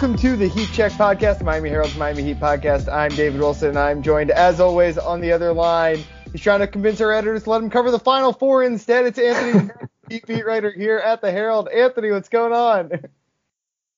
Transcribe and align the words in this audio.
Welcome 0.00 0.16
to 0.20 0.34
the 0.34 0.48
Heat 0.48 0.70
Check 0.72 0.92
podcast, 0.92 1.42
Miami 1.42 1.68
Herald's 1.68 1.94
Miami 1.94 2.22
Heat 2.22 2.40
podcast. 2.40 2.90
I'm 2.90 3.10
David 3.14 3.38
Wilson 3.38 3.68
and 3.68 3.78
I'm 3.78 4.02
joined 4.02 4.30
as 4.30 4.58
always 4.58 4.96
on 4.96 5.20
the 5.20 5.30
other 5.32 5.52
line. 5.52 6.02
He's 6.32 6.40
trying 6.40 6.60
to 6.60 6.66
convince 6.66 7.02
our 7.02 7.12
editors 7.12 7.42
to 7.42 7.50
let 7.50 7.62
him 7.62 7.68
cover 7.68 7.90
the 7.90 7.98
final 7.98 8.32
four 8.32 8.64
instead. 8.64 9.04
It's 9.04 9.18
Anthony, 9.18 9.68
Heat 10.08 10.26
beat 10.26 10.46
writer 10.46 10.70
here 10.70 10.96
at 10.96 11.20
the 11.20 11.30
Herald. 11.30 11.68
Anthony, 11.68 12.12
what's 12.12 12.30
going 12.30 12.54
on? 12.54 12.92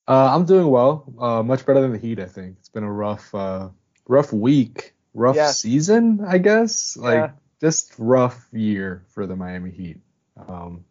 Uh, 0.09 0.35
I'm 0.35 0.45
doing 0.45 0.68
well. 0.68 1.04
Uh, 1.21 1.45
much 1.45 1.64
better 1.64 1.81
than 1.81 1.93
the 1.93 1.99
Heat, 1.99 2.18
I 2.18 2.25
think. 2.26 2.57
It's 2.59 2.68
been 2.68 2.82
a 2.82 2.93
rough, 2.93 3.32
uh, 3.32 3.68
rough 4.09 4.32
week, 4.32 4.95
rough 5.14 5.37
Yeah. 5.37 5.53
season, 5.53 6.25
I 6.26 6.39
guess. 6.39 6.96
Like 6.96 7.14
Yeah. 7.14 7.31
just 7.61 7.95
rough 7.96 8.48
year 8.53 9.04
for 9.11 9.29
the 9.29 9.37
Miami 9.37 9.71
Heat. 9.71 10.00
Um, 10.48 10.84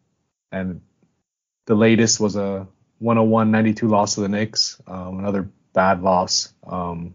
and 0.50 0.80
the 1.66 1.74
latest 1.74 2.18
was 2.18 2.34
a 2.34 2.66
101-92 3.02 3.88
loss 3.88 4.14
to 4.14 4.20
the 4.20 4.28
Knicks. 4.28 4.80
Um, 4.86 5.18
another 5.18 5.48
bad 5.72 6.02
loss. 6.02 6.52
Um, 6.66 7.14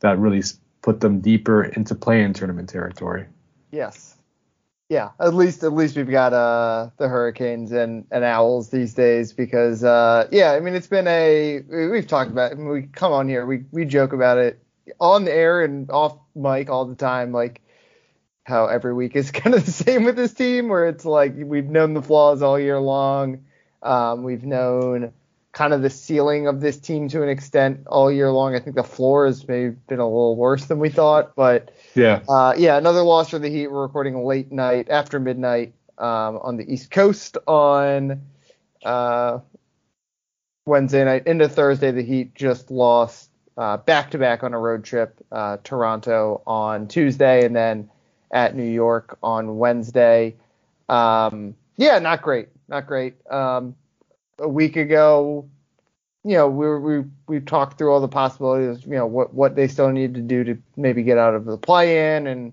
that 0.00 0.18
really 0.18 0.42
put 0.82 1.00
them 1.00 1.20
deeper 1.20 1.64
into 1.64 1.94
play-in 1.94 2.32
tournament 2.32 2.68
territory. 2.68 3.26
Yes. 3.70 4.16
Yeah, 4.88 5.10
at 5.18 5.32
least 5.32 5.62
at 5.62 5.72
least 5.72 5.96
we've 5.96 6.10
got 6.10 6.34
uh 6.34 6.90
the 6.98 7.08
Hurricanes 7.08 7.72
and, 7.72 8.04
and 8.10 8.24
Owls 8.24 8.68
these 8.68 8.92
days 8.92 9.32
because 9.32 9.82
uh 9.82 10.28
yeah, 10.30 10.52
I 10.52 10.60
mean 10.60 10.74
it's 10.74 10.86
been 10.86 11.06
a 11.06 11.60
we- 11.66 11.88
we've 11.88 12.06
talked 12.06 12.30
about 12.30 12.52
it. 12.52 12.56
I 12.56 12.58
mean, 12.58 12.68
we 12.68 12.82
come 12.82 13.10
on 13.12 13.26
here, 13.26 13.46
we 13.46 13.64
we 13.70 13.86
joke 13.86 14.12
about 14.12 14.36
it 14.36 14.62
on 15.00 15.24
the 15.24 15.32
air 15.32 15.62
and 15.62 15.90
off 15.90 16.18
mic 16.34 16.68
all 16.68 16.84
the 16.84 16.94
time 16.94 17.32
like 17.32 17.62
how 18.44 18.66
every 18.66 18.92
week 18.92 19.16
is 19.16 19.30
kind 19.30 19.54
of 19.54 19.64
the 19.64 19.72
same 19.72 20.04
with 20.04 20.16
this 20.16 20.34
team 20.34 20.68
where 20.68 20.86
it's 20.86 21.06
like 21.06 21.32
we've 21.36 21.70
known 21.70 21.94
the 21.94 22.02
flaws 22.02 22.42
all 22.42 22.58
year 22.58 22.78
long. 22.78 23.44
Um 23.82 24.22
we've 24.22 24.44
known 24.44 25.12
kind 25.52 25.74
of 25.74 25.82
the 25.82 25.90
ceiling 25.90 26.46
of 26.46 26.60
this 26.62 26.78
team 26.78 27.08
to 27.08 27.22
an 27.22 27.28
extent 27.28 27.86
all 27.86 28.10
year 28.10 28.30
long. 28.32 28.54
I 28.54 28.58
think 28.58 28.74
the 28.74 28.82
floor 28.82 29.26
has 29.26 29.46
maybe 29.46 29.76
been 29.86 29.98
a 29.98 30.06
little 30.06 30.34
worse 30.34 30.64
than 30.64 30.78
we 30.78 30.88
thought, 30.88 31.36
but 31.36 31.70
Yeah. 31.94 32.20
uh, 32.26 32.54
yeah, 32.56 32.78
another 32.78 33.02
loss 33.02 33.28
for 33.28 33.38
the 33.38 33.50
Heat. 33.50 33.66
We're 33.66 33.82
recording 33.82 34.24
late 34.24 34.50
night 34.50 34.88
after 34.88 35.20
midnight 35.20 35.74
um, 35.98 36.38
on 36.42 36.56
the 36.56 36.64
East 36.72 36.90
Coast 36.90 37.36
on 37.46 38.22
uh, 38.82 39.40
Wednesday 40.64 41.04
night 41.04 41.26
into 41.26 41.50
Thursday. 41.50 41.90
The 41.90 42.02
Heat 42.02 42.34
just 42.34 42.70
lost 42.70 43.28
back 43.56 44.10
to 44.12 44.18
back 44.18 44.42
on 44.42 44.54
a 44.54 44.58
road 44.58 44.84
trip. 44.84 45.22
Uh, 45.30 45.58
Toronto 45.62 46.40
on 46.46 46.88
Tuesday 46.88 47.44
and 47.44 47.54
then 47.54 47.90
at 48.30 48.56
New 48.56 48.64
York 48.70 49.18
on 49.22 49.58
Wednesday. 49.58 50.34
Um, 50.88 51.54
yeah, 51.76 51.98
not 51.98 52.22
great, 52.22 52.48
not 52.72 52.86
great. 52.86 53.14
Um, 53.30 53.76
a 54.38 54.48
week 54.48 54.76
ago, 54.76 55.48
you 56.24 56.32
know, 56.32 56.48
we 56.48 56.78
we 56.78 57.04
we 57.28 57.40
talked 57.40 57.78
through 57.78 57.92
all 57.92 58.00
the 58.00 58.08
possibilities, 58.08 58.84
you 58.84 58.92
know, 58.92 59.06
what 59.06 59.34
what 59.34 59.54
they 59.54 59.68
still 59.68 59.90
need 59.90 60.14
to 60.14 60.20
do 60.20 60.42
to 60.42 60.58
maybe 60.76 61.02
get 61.02 61.18
out 61.18 61.34
of 61.34 61.44
the 61.44 61.58
play-in 61.58 62.26
and 62.26 62.52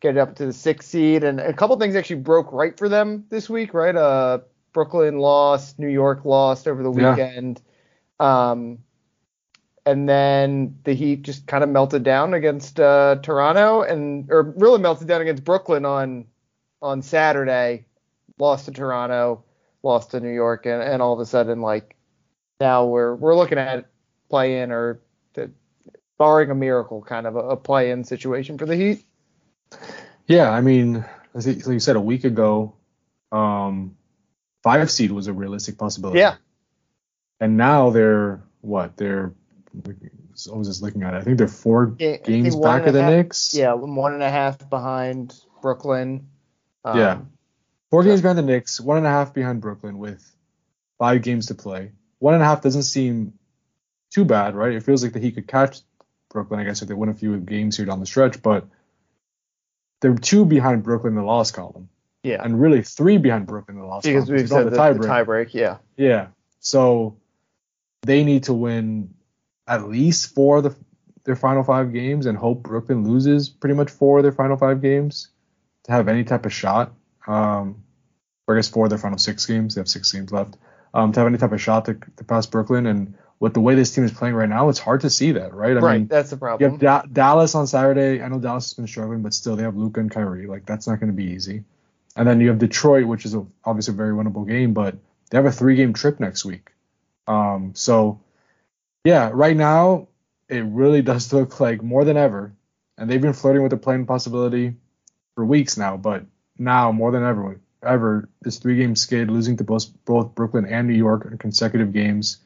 get 0.00 0.18
up 0.18 0.34
to 0.36 0.46
the 0.46 0.52
sixth 0.52 0.88
seed, 0.90 1.22
and 1.22 1.38
a 1.40 1.52
couple 1.52 1.78
things 1.78 1.94
actually 1.94 2.20
broke 2.20 2.52
right 2.52 2.76
for 2.76 2.88
them 2.88 3.24
this 3.30 3.48
week, 3.48 3.72
right? 3.72 3.94
Uh, 3.94 4.40
Brooklyn 4.72 5.18
lost, 5.18 5.78
New 5.78 5.88
York 5.88 6.24
lost 6.24 6.66
over 6.66 6.82
the 6.82 6.90
Yeah. 6.90 7.10
weekend, 7.10 7.62
um, 8.18 8.78
and 9.86 10.08
then 10.08 10.78
the 10.84 10.94
Heat 10.94 11.22
just 11.22 11.46
kind 11.46 11.62
of 11.62 11.70
melted 11.70 12.02
down 12.02 12.34
against 12.34 12.80
uh, 12.80 13.16
Toronto, 13.22 13.82
and 13.82 14.30
or 14.32 14.42
really 14.56 14.80
melted 14.80 15.06
down 15.06 15.20
against 15.20 15.44
Brooklyn 15.44 15.84
on 15.84 16.26
on 16.82 17.02
Saturday, 17.02 17.84
lost 18.38 18.64
to 18.64 18.70
Toronto, 18.72 19.44
lost 19.82 20.10
to 20.12 20.20
New 20.20 20.32
York, 20.32 20.66
and, 20.66 20.82
and 20.82 21.00
all 21.02 21.12
of 21.14 21.20
a 21.20 21.26
sudden 21.26 21.60
like 21.60 21.96
now 22.60 22.86
we're 22.86 23.14
we're 23.14 23.36
looking 23.36 23.58
at 23.58 23.86
play 24.28 24.60
in 24.60 24.70
or 24.70 25.00
the, 25.34 25.50
barring 26.18 26.50
a 26.50 26.54
miracle 26.54 27.02
kind 27.02 27.26
of 27.26 27.36
a, 27.36 27.40
a 27.40 27.56
play 27.56 27.90
in 27.90 28.04
situation 28.04 28.58
for 28.58 28.66
the 28.66 28.76
Heat. 28.76 29.04
Yeah, 30.26 30.50
I 30.50 30.60
mean, 30.60 31.04
as 31.34 31.46
you 31.46 31.80
said 31.80 31.96
a 31.96 32.00
week 32.00 32.24
ago, 32.24 32.74
um, 33.32 33.96
five 34.62 34.90
seed 34.90 35.10
was 35.10 35.26
a 35.26 35.32
realistic 35.32 35.78
possibility. 35.78 36.20
Yeah. 36.20 36.36
And 37.40 37.56
now 37.56 37.90
they're 37.90 38.42
what? 38.60 38.96
They're 38.96 39.32
I 40.52 40.56
was 40.56 40.68
just 40.68 40.82
looking 40.82 41.02
at 41.02 41.14
it. 41.14 41.18
I 41.18 41.20
think 41.22 41.38
they're 41.38 41.48
four 41.48 41.94
Yeah, 41.98 42.16
games 42.18 42.56
back 42.56 42.86
of 42.86 42.92
the 42.94 43.02
half- 43.02 43.10
Knicks. 43.12 43.54
Yeah, 43.54 43.72
one 43.74 44.14
and 44.14 44.22
a 44.22 44.30
half 44.30 44.68
behind 44.70 45.34
Brooklyn. 45.62 46.28
Um, 46.84 46.98
Yeah. 46.98 47.18
Four 47.90 48.02
so- 48.02 48.08
games 48.08 48.22
behind 48.22 48.38
the 48.38 48.42
Knicks, 48.42 48.80
one 48.80 48.96
and 48.98 49.06
a 49.06 49.10
half 49.10 49.34
behind 49.34 49.60
Brooklyn 49.60 49.98
with 49.98 50.24
five 50.98 51.22
games 51.22 51.46
to 51.46 51.54
play. 51.54 51.92
One 52.18 52.34
and 52.34 52.42
a 52.42 52.46
half 52.46 52.62
doesn't 52.62 52.82
seem 52.82 53.34
too 54.10 54.24
bad, 54.24 54.54
right? 54.54 54.72
It 54.72 54.82
feels 54.82 55.02
like 55.02 55.12
that 55.14 55.22
he 55.22 55.32
could 55.32 55.46
catch 55.48 55.80
Brooklyn, 56.28 56.60
I 56.60 56.64
guess, 56.64 56.82
if 56.82 56.88
they 56.88 56.94
win 56.94 57.08
a 57.08 57.14
few 57.14 57.36
games 57.38 57.76
here 57.76 57.86
down 57.86 58.00
the 58.00 58.06
stretch, 58.06 58.42
but 58.42 58.66
they're 60.00 60.14
two 60.14 60.44
behind 60.44 60.82
Brooklyn 60.82 61.12
in 61.14 61.18
the 61.18 61.24
loss 61.24 61.50
column. 61.50 61.88
yeah. 62.22 62.42
And 62.42 62.60
really 62.60 62.82
three 62.82 63.16
behind 63.18 63.46
Brooklyn 63.46 63.76
in 63.76 63.82
the 63.82 63.88
loss 63.88 64.04
Because 64.04 64.24
column. 64.24 64.36
Because 64.36 64.50
we've 64.50 64.58
said 64.58 64.66
the 64.66 64.70
the 64.70 64.76
tiebreak. 64.76 65.06
tie 65.06 65.22
break. 65.24 65.54
Yeah. 65.54 65.78
Yeah. 65.96 66.28
So 66.60 67.16
they 68.02 68.22
need 68.24 68.44
to 68.44 68.52
win 68.54 69.14
at 69.66 69.88
least 69.88 70.34
four 70.34 70.58
of 70.58 70.64
the, 70.64 70.76
their 71.24 71.36
final 71.36 71.62
five 71.62 71.92
games 71.92 72.26
and 72.26 72.36
hope 72.36 72.62
Brooklyn 72.62 73.04
loses 73.08 73.48
pretty 73.48 73.74
much 73.74 73.90
four 73.90 74.18
of 74.18 74.22
their 74.22 74.32
final 74.32 74.56
five 74.56 74.80
games 74.82 75.28
to 75.84 75.92
have 75.92 76.08
any 76.08 76.24
type 76.24 76.44
of 76.46 76.52
shot. 76.52 76.92
Um, 77.26 77.82
or 78.46 78.56
I 78.56 78.58
guess 78.58 78.68
four 78.68 78.86
of 78.86 78.90
their 78.90 78.98
final 78.98 79.18
six 79.18 79.46
games. 79.46 79.74
They 79.74 79.80
have 79.80 79.88
six 79.88 80.10
games 80.12 80.32
left. 80.32 80.56
Um, 80.92 81.12
to 81.12 81.20
have 81.20 81.28
any 81.28 81.38
type 81.38 81.52
of 81.52 81.60
shot 81.60 81.84
to, 81.84 81.94
to 82.16 82.24
pass 82.24 82.46
Brooklyn. 82.46 82.86
And 82.86 83.14
with 83.38 83.54
the 83.54 83.60
way 83.60 83.76
this 83.76 83.94
team 83.94 84.04
is 84.04 84.12
play-in 84.12 84.34
right 84.34 84.48
now, 84.48 84.68
it's 84.68 84.80
hard 84.80 85.02
to 85.02 85.10
see 85.10 85.32
that, 85.32 85.54
right? 85.54 85.76
I 85.76 85.80
right. 85.80 85.98
mean, 85.98 86.08
that's 86.08 86.30
the 86.30 86.36
problem. 86.36 86.60
you 86.60 86.70
have 86.72 86.80
da- 86.80 87.08
Dallas 87.12 87.54
on 87.54 87.68
Saturday. 87.68 88.20
I 88.20 88.28
know 88.28 88.40
Dallas 88.40 88.66
has 88.66 88.74
been 88.74 88.88
struggling, 88.88 89.22
but 89.22 89.32
still 89.32 89.54
they 89.54 89.62
have 89.62 89.76
Luka 89.76 90.00
and 90.00 90.10
Kyrie. 90.10 90.46
Like 90.46 90.66
that's 90.66 90.88
not 90.88 90.98
going 90.98 91.10
to 91.10 91.16
be 91.16 91.26
easy. 91.26 91.64
And 92.16 92.26
then 92.26 92.40
you 92.40 92.48
have 92.48 92.58
Detroit, 92.58 93.06
which 93.06 93.24
is 93.24 93.34
a, 93.34 93.46
obviously 93.64 93.94
a 93.94 93.96
very 93.96 94.12
winnable 94.12 94.46
game, 94.46 94.74
but 94.74 94.96
they 95.30 95.38
have 95.38 95.46
a 95.46 95.52
three-game 95.52 95.92
trip 95.92 96.18
next 96.18 96.44
week. 96.44 96.70
Um, 97.28 97.72
so 97.74 98.20
yeah, 99.04 99.30
right 99.32 99.56
now 99.56 100.08
it 100.48 100.64
really 100.64 101.02
does 101.10 101.32
look 101.32 101.60
like 101.60 101.82
more 101.82 102.04
than 102.04 102.16
ever, 102.16 102.52
and 102.98 103.08
they've 103.08 103.22
been 103.22 103.32
flirting 103.32 103.62
with 103.62 103.70
the 103.70 103.76
playing 103.76 104.06
possibility 104.06 104.74
for 105.34 105.44
weeks 105.44 105.76
now. 105.76 105.96
But 105.96 106.24
now 106.60 106.92
more 106.92 107.10
than 107.10 107.24
ever, 107.24 107.60
ever 107.84 108.28
this 108.42 108.58
three-game 108.58 108.94
skid, 108.94 109.30
losing 109.30 109.56
to 109.56 109.64
both 109.64 109.86
both 110.04 110.34
Brooklyn 110.34 110.66
and 110.66 110.86
New 110.86 110.94
York 110.94 111.26
in 111.30 111.38
consecutive 111.38 111.92
games, 111.92 112.38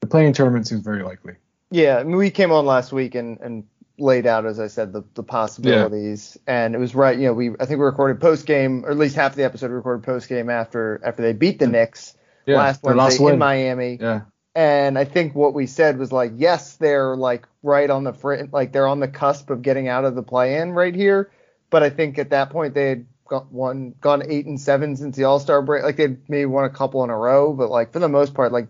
the 0.00 0.06
play-in 0.06 0.32
tournament 0.32 0.68
seems 0.68 0.82
very 0.82 1.02
likely. 1.02 1.34
Yeah, 1.70 1.96
I 1.98 2.04
mean, 2.04 2.16
we 2.16 2.30
came 2.30 2.52
on 2.52 2.66
last 2.66 2.92
week 2.92 3.16
and, 3.16 3.40
and 3.40 3.64
laid 3.98 4.26
out, 4.26 4.46
as 4.46 4.60
I 4.60 4.68
said, 4.68 4.92
the, 4.92 5.02
the 5.14 5.22
possibilities, 5.22 6.38
and 6.46 6.74
it 6.74 6.78
was 6.78 6.94
right. 6.94 7.18
You 7.18 7.26
know, 7.26 7.32
we 7.32 7.50
I 7.58 7.64
think 7.66 7.80
we 7.80 7.86
recorded 7.86 8.20
post 8.20 8.46
game, 8.46 8.84
or 8.84 8.90
at 8.90 8.98
least 8.98 9.16
half 9.16 9.34
the 9.34 9.44
episode 9.44 9.70
we 9.70 9.76
recorded 9.76 10.04
post 10.04 10.28
game 10.28 10.50
after 10.50 11.00
after 11.02 11.22
they 11.22 11.32
beat 11.32 11.58
the 11.58 11.66
Knicks 11.66 12.14
Yeah, 12.46 12.58
last 12.58 12.82
Wednesday 12.82 13.02
last 13.02 13.18
in 13.18 13.24
win. 13.24 13.38
Miami. 13.38 13.98
Yeah. 14.00 14.20
And 14.54 14.98
I 14.98 15.04
think 15.04 15.34
what 15.34 15.52
we 15.52 15.66
said 15.66 15.98
was 15.98 16.12
like, 16.12 16.32
yes, 16.36 16.76
they're 16.76 17.14
like 17.16 17.46
right 17.62 17.90
on 17.90 18.04
the 18.04 18.12
fr- 18.12 18.44
like 18.52 18.72
they're 18.72 18.86
on 18.86 19.00
the 19.00 19.08
cusp 19.08 19.50
of 19.50 19.60
getting 19.60 19.88
out 19.88 20.04
of 20.04 20.14
the 20.14 20.22
play-in 20.22 20.72
right 20.72 20.94
here. 20.94 21.30
But 21.68 21.82
I 21.82 21.90
think 21.90 22.18
at 22.18 22.30
that 22.30 22.50
point 22.50 22.74
they 22.74 22.88
had 22.88 23.06
got 23.28 23.52
one 23.52 23.94
gone 24.00 24.22
eight 24.28 24.46
and 24.46 24.60
seven 24.60 24.96
since 24.96 25.16
the 25.16 25.24
All 25.24 25.40
Star 25.40 25.62
break. 25.62 25.82
Like 25.82 25.96
they'd 25.96 26.28
maybe 26.28 26.46
won 26.46 26.64
a 26.64 26.70
couple 26.70 27.04
in 27.04 27.10
a 27.10 27.16
row, 27.16 27.52
but 27.52 27.70
like 27.70 27.92
for 27.92 27.98
the 27.98 28.08
most 28.08 28.34
part, 28.34 28.52
like 28.52 28.68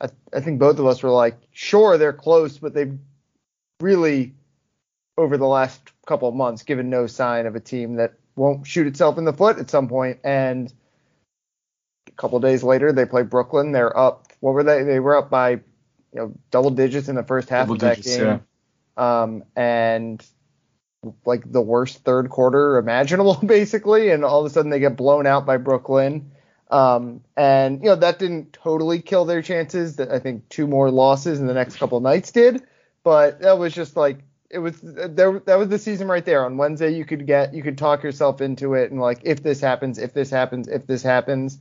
I, 0.00 0.08
I 0.32 0.40
think 0.40 0.58
both 0.58 0.78
of 0.78 0.86
us 0.86 1.02
were 1.02 1.10
like, 1.10 1.36
sure 1.52 1.98
they're 1.98 2.12
close, 2.12 2.58
but 2.58 2.74
they've 2.74 2.98
really 3.80 4.34
over 5.16 5.36
the 5.36 5.46
last 5.46 5.80
couple 6.06 6.28
of 6.28 6.34
months 6.34 6.62
given 6.62 6.90
no 6.90 7.06
sign 7.06 7.46
of 7.46 7.54
a 7.54 7.60
team 7.60 7.96
that 7.96 8.14
won't 8.36 8.66
shoot 8.66 8.86
itself 8.86 9.18
in 9.18 9.24
the 9.24 9.32
foot 9.32 9.58
at 9.58 9.70
some 9.70 9.88
point. 9.88 10.18
And 10.24 10.72
a 12.08 12.12
couple 12.12 12.38
days 12.40 12.62
later, 12.62 12.92
they 12.92 13.06
play 13.06 13.22
Brooklyn. 13.22 13.72
They're 13.72 13.96
up. 13.96 14.28
What 14.40 14.52
were 14.52 14.64
they? 14.64 14.82
They 14.82 15.00
were 15.00 15.16
up 15.16 15.30
by 15.30 15.50
you 15.50 15.60
know 16.14 16.32
double 16.50 16.70
digits 16.70 17.08
in 17.08 17.16
the 17.16 17.22
first 17.22 17.48
half 17.48 17.66
Double 17.66 17.74
of 17.74 17.80
that 17.80 17.96
digits, 17.96 18.16
game. 18.16 18.42
Um, 18.96 19.44
and 19.56 20.24
like 21.24 21.50
the 21.50 21.60
worst 21.60 22.04
third 22.04 22.30
quarter 22.30 22.78
imaginable, 22.78 23.34
basically. 23.44 24.10
And 24.10 24.24
all 24.24 24.40
of 24.40 24.46
a 24.46 24.50
sudden, 24.50 24.70
they 24.70 24.80
get 24.80 24.96
blown 24.96 25.26
out 25.26 25.46
by 25.46 25.56
Brooklyn. 25.56 26.30
Um, 26.70 27.20
and 27.36 27.82
you 27.82 27.90
know 27.90 27.96
that 27.96 28.18
didn't 28.18 28.52
totally 28.52 29.00
kill 29.00 29.24
their 29.24 29.42
chances. 29.42 29.96
That 29.96 30.10
I 30.10 30.18
think 30.18 30.48
two 30.48 30.66
more 30.66 30.90
losses 30.90 31.38
in 31.38 31.46
the 31.46 31.54
next 31.54 31.76
couple 31.76 32.00
nights 32.00 32.32
did. 32.32 32.62
But 33.02 33.40
that 33.40 33.58
was 33.58 33.74
just 33.74 33.96
like 33.96 34.18
it 34.50 34.58
was 34.58 34.80
there. 34.82 35.40
That 35.40 35.58
was 35.58 35.68
the 35.68 35.78
season 35.78 36.08
right 36.08 36.24
there. 36.24 36.44
On 36.44 36.56
Wednesday, 36.56 36.94
you 36.94 37.04
could 37.04 37.26
get 37.26 37.54
you 37.54 37.62
could 37.62 37.76
talk 37.76 38.02
yourself 38.02 38.40
into 38.40 38.74
it 38.74 38.90
and 38.90 39.00
like 39.00 39.20
if 39.22 39.42
this 39.42 39.60
happens, 39.60 39.98
if 39.98 40.14
this 40.14 40.30
happens, 40.30 40.68
if 40.68 40.86
this 40.86 41.02
happens. 41.02 41.58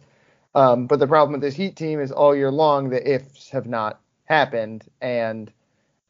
Um, 0.56 0.88
but 0.88 1.00
the 1.00 1.08
problem 1.08 1.34
with 1.34 1.42
this 1.42 1.56
Heat 1.56 1.76
team 1.76 2.00
is 2.00 2.12
all 2.12 2.36
year 2.36 2.52
long 2.52 2.90
the 2.90 3.14
ifs 3.16 3.50
have 3.50 3.66
not 3.66 4.00
happened, 4.26 4.86
and 5.02 5.52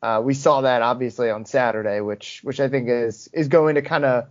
uh, 0.04 0.20
we 0.22 0.34
saw 0.34 0.60
that 0.62 0.82
obviously 0.82 1.30
on 1.30 1.46
Saturday, 1.46 2.02
which 2.02 2.42
which 2.44 2.60
I 2.60 2.68
think 2.68 2.90
is 2.90 3.30
is 3.32 3.48
going 3.48 3.76
to 3.76 3.82
kind 3.82 4.04
of 4.04 4.28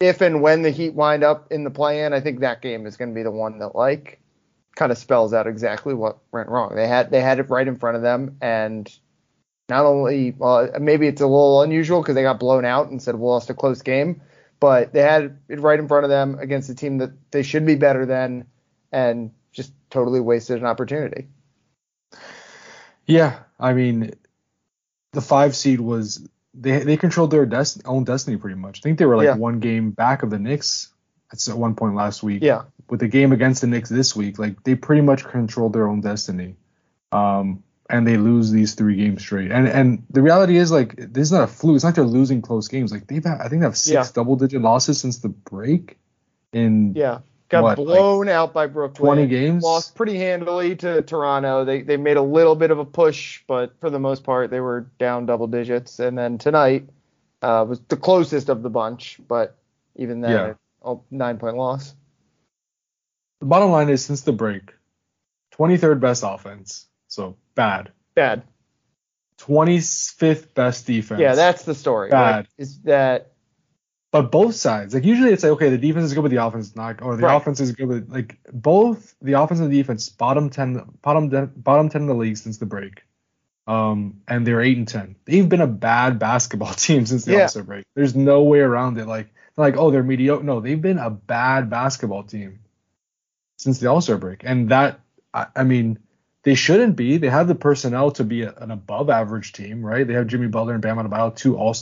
if 0.00 0.20
and 0.20 0.42
when 0.42 0.62
the 0.62 0.70
Heat 0.70 0.92
wind 0.92 1.22
up 1.22 1.52
in 1.52 1.62
the 1.62 1.70
play-in, 1.70 2.12
I 2.12 2.20
think 2.20 2.40
that 2.40 2.60
game 2.60 2.84
is 2.84 2.96
going 2.96 3.10
to 3.10 3.14
be 3.14 3.22
the 3.22 3.30
one 3.30 3.60
that 3.60 3.76
like 3.76 4.20
kind 4.74 4.90
of 4.90 4.98
spells 4.98 5.32
out 5.32 5.46
exactly 5.46 5.94
what 5.94 6.18
went 6.32 6.48
wrong. 6.48 6.74
They 6.74 6.88
had 6.88 7.12
they 7.12 7.20
had 7.20 7.38
it 7.38 7.48
right 7.48 7.68
in 7.68 7.76
front 7.76 7.96
of 7.96 8.02
them, 8.02 8.38
and 8.40 8.92
not 9.68 9.86
only 9.86 10.34
well, 10.36 10.68
maybe 10.80 11.06
it's 11.06 11.20
a 11.20 11.26
little 11.26 11.62
unusual 11.62 12.02
because 12.02 12.16
they 12.16 12.22
got 12.22 12.40
blown 12.40 12.64
out 12.64 12.90
and 12.90 13.00
said 13.00 13.14
we 13.14 13.26
lost 13.26 13.50
a 13.50 13.54
close 13.54 13.82
game, 13.82 14.20
but 14.58 14.92
they 14.92 15.02
had 15.02 15.38
it 15.48 15.60
right 15.60 15.78
in 15.78 15.86
front 15.86 16.02
of 16.02 16.10
them 16.10 16.36
against 16.40 16.68
a 16.70 16.74
team 16.74 16.98
that 16.98 17.12
they 17.30 17.44
should 17.44 17.64
be 17.64 17.76
better 17.76 18.04
than, 18.04 18.46
and 18.90 19.30
just 19.52 19.72
totally 19.90 20.18
wasted 20.18 20.58
an 20.58 20.66
opportunity. 20.66 21.28
Yeah, 23.06 23.40
I 23.60 23.74
mean, 23.74 24.12
the 25.12 25.20
five 25.20 25.56
seed 25.56 25.80
was 25.80 26.26
they 26.54 26.80
they 26.80 26.96
controlled 26.96 27.30
their 27.30 27.48
own 27.84 28.04
destiny 28.04 28.36
pretty 28.36 28.56
much. 28.56 28.80
I 28.80 28.82
think 28.82 28.98
they 28.98 29.06
were 29.06 29.16
like 29.16 29.26
Yeah. 29.26 29.34
one 29.36 29.60
game 29.60 29.90
back 29.90 30.22
of 30.22 30.30
the 30.30 30.38
Knicks 30.38 30.92
at 31.32 31.56
one 31.56 31.74
point 31.74 31.94
last 31.94 32.22
week. 32.22 32.42
Yeah, 32.42 32.62
With 32.88 33.00
the 33.00 33.08
game 33.08 33.32
against 33.32 33.60
the 33.60 33.66
Knicks 33.68 33.88
this 33.88 34.16
week, 34.16 34.38
like 34.38 34.62
they 34.64 34.74
pretty 34.74 35.02
much 35.02 35.24
controlled 35.24 35.72
their 35.72 35.86
own 35.86 36.00
destiny. 36.00 36.56
Um, 37.12 37.62
and 37.88 38.06
they 38.06 38.16
lose 38.16 38.52
these 38.52 38.74
three 38.74 38.96
games 38.96 39.20
straight. 39.22 39.50
And 39.50 39.66
and 39.68 40.04
the 40.10 40.22
reality 40.22 40.56
is 40.56 40.70
like 40.70 40.94
this 40.96 41.22
is 41.28 41.32
not 41.32 41.42
a 41.44 41.46
fluke. 41.48 41.74
It's 41.76 41.84
not 41.84 41.94
they're 41.96 42.04
losing 42.04 42.40
close 42.42 42.68
games. 42.68 42.92
Like 42.92 43.06
they've 43.08 43.24
had, 43.24 43.40
I 43.40 43.48
think 43.48 43.60
they 43.62 43.66
have 43.66 43.76
six 43.76 43.94
Yeah. 43.94 44.12
double 44.14 44.36
digit 44.36 44.62
losses 44.62 45.00
since 45.00 45.18
the 45.18 45.28
break. 45.28 45.98
In 46.52 46.94
yeah. 46.94 47.20
Got 47.50 47.62
What, 47.64 47.78
like, 47.78 47.98
blown 47.98 48.28
out 48.28 48.52
by 48.54 48.66
Brooklyn. 48.68 49.06
20 49.16 49.26
games? 49.26 49.62
Lost 49.64 49.96
pretty 49.96 50.16
handily 50.16 50.76
to 50.76 51.02
Toronto. 51.02 51.64
They 51.64 51.82
they 51.82 51.96
made 51.96 52.16
a 52.16 52.22
little 52.22 52.54
bit 52.54 52.70
of 52.70 52.78
a 52.78 52.84
push, 52.84 53.42
but 53.48 53.74
for 53.80 53.90
the 53.90 53.98
most 53.98 54.22
part 54.22 54.50
they 54.50 54.60
were 54.60 54.86
down 55.00 55.26
double 55.26 55.48
digits. 55.48 55.98
And 55.98 56.16
then 56.16 56.38
tonight 56.38 56.88
uh, 57.42 57.66
was 57.68 57.80
the 57.88 57.96
closest 57.96 58.48
of 58.48 58.62
the 58.62 58.70
bunch, 58.70 59.18
but 59.26 59.56
even 59.96 60.20
then, 60.20 60.30
Yeah. 60.30 60.54
a 60.92 60.96
nine 61.10 61.38
point 61.38 61.56
loss. 61.56 61.94
the 63.40 63.46
bottom 63.46 63.70
line 63.70 63.88
is 63.88 64.04
since 64.04 64.20
the 64.22 64.32
break, 64.32 64.72
23rd 65.58 65.98
best 66.00 66.22
offense, 66.24 66.86
so 67.08 67.36
bad. 67.56 67.90
Bad. 68.14 68.44
25th 69.38 70.54
best 70.54 70.86
defense. 70.86 71.20
Yeah, 71.20 71.34
that's 71.34 71.64
the 71.64 71.74
story. 71.74 72.10
Bad. 72.10 72.36
Like, 72.36 72.46
is 72.58 72.78
that 72.82 73.29
but 74.12 74.30
both 74.32 74.54
sides. 74.54 74.94
Like 74.94 75.04
usually 75.04 75.32
it's 75.32 75.42
like 75.42 75.52
okay, 75.52 75.68
the 75.70 75.78
defense 75.78 76.06
is 76.06 76.14
good, 76.14 76.22
but 76.22 76.30
the 76.30 76.44
offense 76.44 76.68
is 76.68 76.76
not, 76.76 77.02
or 77.02 77.16
the 77.16 77.22
Right. 77.24 77.36
offense 77.36 77.60
is 77.60 77.72
good, 77.72 77.88
but 77.88 78.08
like 78.08 78.38
both 78.52 79.14
the 79.22 79.34
offense 79.34 79.60
and 79.60 79.70
the 79.72 79.76
defense 79.76 80.08
bottom 80.08 80.50
ten, 80.50 80.82
bottom 81.02 81.30
ten, 81.30 81.52
bottom 81.56 81.88
ten 81.88 82.02
in 82.02 82.06
the 82.08 82.14
league 82.14 82.36
since 82.36 82.58
the 82.58 82.66
break. 82.66 83.02
Um, 83.66 84.22
and 84.26 84.46
they're 84.46 84.60
eight 84.62 84.78
and 84.78 84.88
ten. 84.88 85.14
They've 85.26 85.48
been 85.48 85.60
a 85.60 85.66
bad 85.66 86.18
basketball 86.18 86.72
team 86.74 87.06
since 87.06 87.24
the 87.24 87.32
Yeah. 87.32 87.42
All-Star 87.42 87.62
break. 87.62 87.84
There's 87.94 88.16
no 88.16 88.42
way 88.42 88.60
around 88.60 88.98
it. 88.98 89.06
Like 89.06 89.32
like 89.56 89.76
oh 89.76 89.90
they're 89.90 90.02
mediocre. 90.02 90.42
No, 90.44 90.60
they've 90.60 90.80
been 90.80 90.98
a 90.98 91.10
bad 91.10 91.70
basketball 91.70 92.24
team 92.24 92.60
since 93.58 93.78
the 93.78 93.88
All-Star 93.88 94.16
break, 94.18 94.42
and 94.44 94.70
that 94.70 95.00
I, 95.34 95.46
I 95.56 95.64
mean. 95.64 95.98
They 96.42 96.54
shouldn't 96.54 96.96
be. 96.96 97.18
They 97.18 97.28
have 97.28 97.48
the 97.48 97.54
personnel 97.54 98.12
to 98.12 98.24
be 98.24 98.44
a, 98.44 98.54
an 98.54 98.70
above 98.70 99.10
average 99.10 99.52
team, 99.52 99.84
right? 99.84 100.06
They 100.06 100.14
have 100.14 100.26
Jimmy 100.26 100.46
Butler 100.46 100.72
and 100.72 100.80
Bam 100.80 100.96
Adebayo, 100.96 101.36
two 101.36 101.58
All 101.58 101.74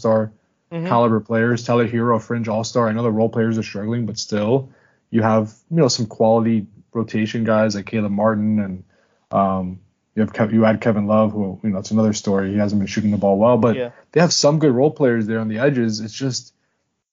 Mhm. 0.73 0.87
caliber 0.89 1.21
players. 1.21 1.65
Tyler 1.65 1.87
Herro, 1.89 2.21
fringe 2.21 2.49
all 2.49 2.65
star. 2.65 2.89
I 2.89 2.93
know 2.93 3.03
the 3.03 3.11
role 3.11 3.29
players 3.29 3.57
are 3.59 3.63
struggling, 3.63 4.07
but 4.07 4.19
still, 4.19 4.71
you 5.11 5.23
have 5.23 5.55
you 5.71 5.77
know 5.79 5.89
some 5.89 6.07
quality 6.07 6.67
rotation 6.93 7.45
guys 7.45 7.75
like 7.75 7.87
Caleb 7.87 8.13
Martin 8.13 8.59
and 8.61 8.85
um, 9.31 9.81
you 10.15 10.21
have 10.23 10.33
Kev- 10.33 10.53
you 10.53 10.65
add 10.65 10.81
Kevin 10.81 11.07
Love, 11.07 11.33
who 11.33 11.59
you 11.63 11.71
know 11.71 11.79
it's 11.79 11.91
another 11.91 12.13
story. 12.13 12.53
He 12.53 12.59
hasn't 12.59 12.81
been 12.81 12.87
shooting 12.87 13.11
the 13.11 13.17
ball 13.19 13.39
well, 13.39 13.57
but 13.57 13.77
Yeah. 13.77 13.91
they 14.13 14.21
have 14.21 14.33
some 14.33 14.59
good 14.59 14.73
role 14.73 14.91
players 14.91 15.27
there 15.27 15.39
on 15.41 15.49
the 15.49 15.59
edges. 15.59 16.01
It's 16.01 16.13
just 16.15 16.53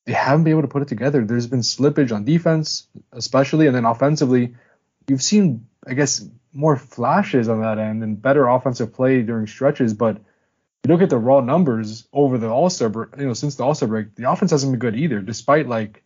they 0.05 0.13
haven't 0.13 0.43
been 0.43 0.51
able 0.51 0.61
to 0.63 0.67
put 0.67 0.81
it 0.81 0.87
together. 0.87 1.23
There's 1.25 1.47
been 1.47 1.61
slippage 1.61 2.11
on 2.13 2.25
defense, 2.25 2.87
especially, 3.11 3.67
and 3.67 3.75
then 3.75 3.85
offensively, 3.85 4.55
you've 5.07 5.21
seen 5.23 5.67
I 5.87 5.93
guess 5.93 6.27
more 6.53 6.77
flashes 6.77 7.47
on 7.49 7.61
that 7.61 7.77
end 7.79 8.01
and 8.03 8.21
better 8.21 8.47
offensive 8.47 8.93
play 8.93 9.21
during 9.21 9.45
stretches, 9.47 9.93
but 9.93 10.17
you 10.85 10.93
look 10.93 11.01
at 11.01 11.09
the 11.09 11.17
raw 11.17 11.41
numbers 11.41 12.07
over 12.13 12.37
the 12.37 12.49
All 12.49 12.69
Star, 12.69 12.89
break, 12.89 13.09
you 13.17 13.25
know, 13.25 13.33
since 13.33 13.55
the 13.55 13.63
All 13.63 13.75
Star 13.75 13.87
break, 13.89 14.15
the 14.15 14.29
offense 14.29 14.51
hasn't 14.51 14.71
been 14.71 14.79
good 14.79 14.95
either, 14.95 15.19
despite 15.19 15.67
like 15.67 16.03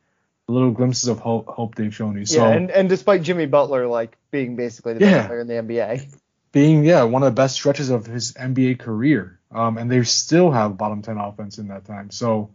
the 0.48 0.54
little 0.54 0.72
glimpses 0.72 1.08
of 1.10 1.20
hope, 1.20 1.48
hope 1.48 1.76
they've 1.76 1.94
shown 1.94 2.18
you. 2.18 2.26
So 2.26 2.44
yeah, 2.44 2.56
and, 2.56 2.72
and 2.72 2.90
despite 2.90 3.22
Jimmy 3.22 3.46
Butler 3.46 3.88
like 3.88 4.18
being 4.32 4.56
basically 4.56 4.94
the 4.96 5.02
Yeah. 5.06 5.12
best 5.18 5.28
player 5.28 5.40
in 5.42 5.48
the 5.48 5.54
NBA. 5.56 6.08
being 6.52 6.84
yeah 6.84 7.04
one 7.04 7.22
of 7.22 7.28
the 7.28 7.40
best 7.40 7.56
stretches 7.56 7.90
of 7.90 8.06
his 8.06 8.34
NBA 8.34 8.80
career, 8.80 9.40
um, 9.52 9.78
and 9.78 9.92
they 9.92 10.04
still 10.04 10.52
have 10.52 10.78
bottom 10.78 11.02
ten 11.02 11.18
offense 11.18 11.58
in 11.60 11.68
that 11.68 11.86
time. 11.86 12.10
So 12.10 12.50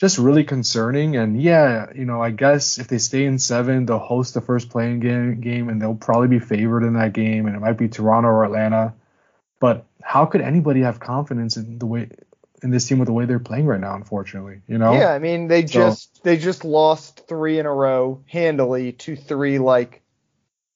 just 0.00 0.18
really 0.18 0.44
concerning. 0.44 1.16
And 1.16 1.40
yeah, 1.40 1.86
you 1.94 2.04
know, 2.04 2.22
I 2.22 2.30
guess 2.30 2.78
if 2.78 2.86
they 2.88 2.98
stay 2.98 3.24
in 3.24 3.38
seven, 3.38 3.86
they'll 3.86 3.98
host 3.98 4.34
the 4.34 4.40
first 4.40 4.68
play-in 4.70 5.00
game, 5.00 5.40
game, 5.40 5.68
and 5.68 5.82
they'll 5.82 5.94
probably 5.96 6.28
be 6.28 6.38
favored 6.38 6.84
in 6.84 6.92
that 6.94 7.12
game, 7.14 7.46
and 7.46 7.56
it 7.56 7.60
might 7.60 7.78
be 7.78 7.88
Toronto 7.88 8.28
or 8.28 8.44
Atlanta. 8.44 8.94
But 9.58 9.86
how 10.02 10.26
could 10.26 10.40
anybody 10.40 10.80
have 10.82 11.00
confidence 11.00 11.56
in 11.56 11.78
the 11.78 11.86
way 11.86 12.08
in 12.62 12.70
this 12.70 12.86
team 12.88 12.98
with 12.98 13.06
the 13.06 13.12
way 13.12 13.24
they're 13.24 13.38
playing 13.38 13.66
right 13.66 13.80
now? 13.80 13.94
Unfortunately, 13.94 14.60
you 14.66 14.78
know. 14.78 14.92
Yeah, 14.92 15.12
I 15.12 15.18
mean 15.18 15.48
they 15.48 15.66
So- 15.66 15.72
just 15.88 16.22
they 16.24 16.36
just 16.36 16.64
lost 16.64 17.26
three 17.28 17.58
in 17.58 17.66
a 17.66 17.72
row 17.72 18.22
handily 18.26 18.92
to 18.92 19.16
three 19.16 19.58
like 19.58 20.02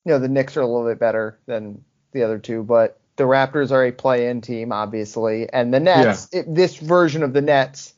you 0.05 0.13
know 0.13 0.19
the 0.19 0.29
Knicks 0.29 0.57
are 0.57 0.61
a 0.63 0.67
little 0.67 0.87
bit 0.89 0.99
better 0.99 1.39
than 1.47 1.83
the 2.13 2.25
other 2.25 2.39
two, 2.39 2.63
but 2.63 2.99
the 3.17 3.25
Raptors 3.25 3.71
are 3.73 3.85
a 3.85 3.93
play-in 3.93 4.41
team 4.41 4.73
obviously, 4.73 5.49
and 5.53 5.73
the 5.73 5.81
Nets 5.81 6.29
it, 6.33 6.53
this 6.53 6.77
version 6.77 7.23
of 7.23 7.33
the 7.33 7.43
Nets 7.43 7.95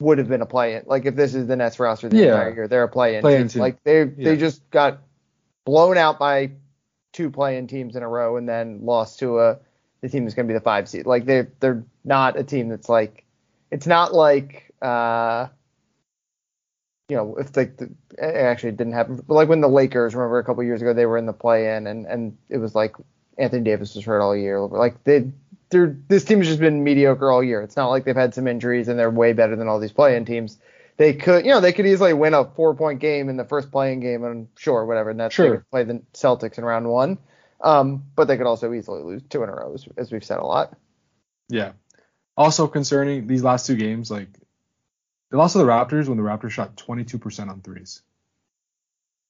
would 0.00 0.18
have 0.18 0.28
been 0.28 0.42
a 0.42 0.46
play-in. 0.46 0.82
Like 0.86 1.06
if 1.06 1.16
this 1.16 1.34
is 1.34 1.46
the 1.48 1.56
Nets 1.56 1.80
roster 1.80 2.08
the 2.08 2.16
Yeah. 2.16 2.24
entire 2.26 2.54
year, 2.54 2.68
they're 2.68 2.84
a 2.84 2.88
play-in, 2.88 3.20
Play-in 3.22 3.42
team. 3.42 3.48
team. 3.48 3.60
Like 3.62 3.82
they 3.84 4.00
Yeah. 4.00 4.06
they 4.16 4.36
just 4.36 4.68
got 4.70 4.98
blown 5.64 5.96
out 5.98 6.18
by 6.18 6.52
two 7.12 7.30
play-in 7.30 7.66
teams 7.66 7.96
in 7.96 8.02
a 8.02 8.08
row 8.08 8.36
and 8.36 8.48
then 8.48 8.80
lost 8.82 9.18
to 9.20 9.40
a 9.40 9.58
the 10.00 10.08
team 10.08 10.26
is 10.26 10.34
going 10.34 10.46
to 10.46 10.52
be 10.52 10.56
the 10.56 10.62
five 10.62 10.88
seed. 10.88 11.06
Like 11.06 11.24
they 11.24 11.46
they're 11.60 11.84
not 12.04 12.38
a 12.38 12.44
team 12.44 12.68
that's 12.68 12.88
like 12.88 13.24
it's 13.70 13.86
not 13.86 14.14
like 14.14 14.72
uh 14.80 15.48
you 17.08 17.16
know 17.16 17.36
if 17.36 17.56
like 17.56 17.76
the, 17.76 17.84
it 18.18 18.36
actually 18.36 18.72
didn't 18.72 18.92
happen 18.92 19.16
but 19.26 19.34
like 19.34 19.48
when 19.48 19.60
the 19.60 19.68
Lakers 19.68 20.14
remember 20.14 20.38
a 20.38 20.44
couple 20.44 20.62
years 20.62 20.82
ago 20.82 20.92
they 20.94 21.06
were 21.06 21.18
in 21.18 21.26
the 21.26 21.32
play 21.32 21.74
in 21.74 21.86
and 21.86 22.06
and 22.06 22.36
it 22.48 22.58
was 22.58 22.74
like 22.74 22.94
Anthony 23.38 23.62
Davis 23.62 23.94
was 23.94 24.04
hurt 24.04 24.20
all 24.20 24.36
year 24.36 24.60
like 24.60 25.02
they 25.04 25.32
they're 25.70 25.96
this 26.08 26.24
team 26.24 26.38
has 26.38 26.46
just 26.48 26.60
been 26.60 26.82
mediocre 26.82 27.30
all 27.30 27.42
year. 27.42 27.60
It's 27.60 27.76
not 27.76 27.88
like 27.88 28.04
they've 28.04 28.16
had 28.16 28.34
some 28.34 28.46
injuries 28.46 28.88
and 28.88 28.98
they're 28.98 29.10
way 29.10 29.32
better 29.32 29.56
than 29.56 29.68
all 29.68 29.78
these 29.78 29.92
play-in 29.92 30.24
teams. 30.24 30.58
They 30.96 31.12
could, 31.12 31.44
you 31.44 31.52
know, 31.52 31.60
they 31.60 31.72
could 31.72 31.86
easily 31.86 32.12
win 32.12 32.34
a 32.34 32.44
four-point 32.44 33.00
game 33.00 33.28
in 33.28 33.36
the 33.36 33.44
first 33.44 33.70
play-in 33.70 34.00
game, 34.00 34.24
and 34.24 34.48
sure, 34.56 34.84
whatever. 34.84 35.10
And 35.10 35.20
that's 35.20 35.36
they 35.36 35.44
Sure. 35.44 35.56
could 35.58 35.70
play 35.70 35.84
the 35.84 36.02
Celtics 36.12 36.58
in 36.58 36.64
round 36.64 36.88
one. 36.88 37.18
Um, 37.60 38.04
but 38.14 38.28
they 38.28 38.36
could 38.36 38.46
also 38.46 38.72
easily 38.72 39.02
lose 39.02 39.22
two 39.28 39.42
in 39.42 39.48
a 39.48 39.52
row, 39.52 39.74
as, 39.74 39.86
as 39.96 40.12
we've 40.12 40.24
said 40.24 40.38
a 40.38 40.44
lot. 40.44 40.76
Yeah. 41.48 41.72
Also 42.36 42.68
concerning 42.68 43.26
these 43.26 43.42
last 43.42 43.66
two 43.66 43.74
games, 43.74 44.10
like 44.10 44.28
they 45.30 45.36
lost 45.36 45.52
to 45.52 45.58
the 45.58 45.64
Raptors 45.64 46.06
when 46.08 46.16
the 46.16 46.22
Raptors 46.22 46.50
shot 46.52 46.76
22% 46.76 47.48
on 47.48 47.60
threes, 47.60 48.02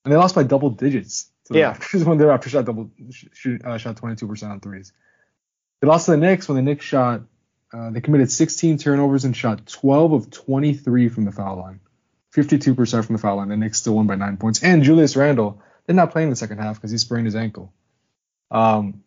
and 0.05 0.11
they 0.11 0.17
lost 0.17 0.35
by 0.35 0.43
double 0.43 0.69
digits 0.69 1.29
to 1.45 1.53
the 1.53 1.59
Yeah. 1.59 1.73
Raptors 1.75 2.03
when 2.05 2.17
the 2.19 2.25
Raptors 2.25 2.49
shot 2.49 2.65
double 2.65 2.91
sh- 3.09 3.25
shoot, 3.33 3.65
uh, 3.65 3.77
shot 3.77 3.95
22% 3.95 4.43
on 4.49 4.59
threes. 4.59 4.93
They 5.81 5.87
lost 5.87 6.05
to 6.05 6.11
the 6.11 6.17
Knicks 6.17 6.47
when 6.47 6.55
the 6.57 6.61
Knicks 6.61 6.85
shot 6.85 7.21
uh, 7.71 7.91
they 7.91 8.01
committed 8.01 8.31
16 8.31 8.79
turnovers 8.79 9.25
and 9.25 9.35
shot 9.37 9.67
12 9.67 10.13
of 10.13 10.29
23 10.31 11.09
from 11.09 11.25
the 11.25 11.31
foul 11.31 11.57
line, 11.57 11.79
52% 12.35 13.05
from 13.05 13.15
the 13.15 13.21
foul 13.21 13.37
line. 13.37 13.49
The 13.49 13.57
Knicks 13.57 13.77
still 13.79 13.93
won 13.95 14.07
by 14.07 14.15
nine 14.15 14.37
points, 14.37 14.63
and 14.63 14.81
Julius 14.83 15.15
Randle 15.15 15.61
did 15.87 15.95
not 15.95 16.11
play 16.11 16.23
in 16.23 16.29
the 16.31 16.35
second 16.35 16.57
half 16.57 16.75
because 16.77 16.89
he 16.91 16.97
sprained 16.97 17.25
his 17.27 17.35
ankle. 17.35 17.71
Um, 18.51 19.03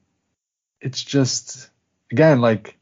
it's 0.80 1.02
just 1.02 1.70
again 2.10 2.40
like 2.40 2.76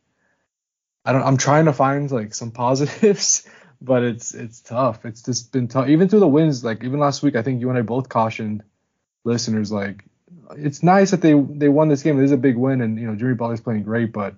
I 1.05 1.13
don't. 1.13 1.23
I'm 1.23 1.37
trying 1.37 1.65
to 1.67 1.73
find 1.73 2.11
like 2.11 2.35
some 2.35 2.51
positives, 2.65 3.49
but 3.81 4.03
it's 4.03 4.35
it's 4.35 4.61
tough. 4.61 5.05
It's 5.05 5.23
just 5.23 5.53
been 5.53 5.69
tough. 5.69 5.89
Even 5.89 6.09
through 6.09 6.21
the 6.21 6.29
wins, 6.29 6.65
like 6.65 6.85
even 6.85 6.99
last 7.01 7.23
week, 7.23 7.37
I 7.37 7.43
think 7.43 7.61
you 7.61 7.69
and 7.71 7.79
I 7.79 7.83
both 7.83 8.09
cautioned 8.09 8.63
listeners 9.25 9.71
like 9.71 10.05
it's 10.57 10.83
nice 10.83 11.11
that 11.13 11.21
they 11.23 11.33
they 11.33 11.69
won 11.69 11.89
this 11.89 12.03
game. 12.03 12.19
It 12.21 12.25
is 12.25 12.33
a 12.33 12.37
big 12.37 12.57
win, 12.57 12.81
and 12.81 12.99
you 12.99 13.07
know 13.07 13.15
Jimmy 13.15 13.35
Butler's 13.35 13.61
playing 13.61 13.85
great, 13.85 14.13
but 14.13 14.35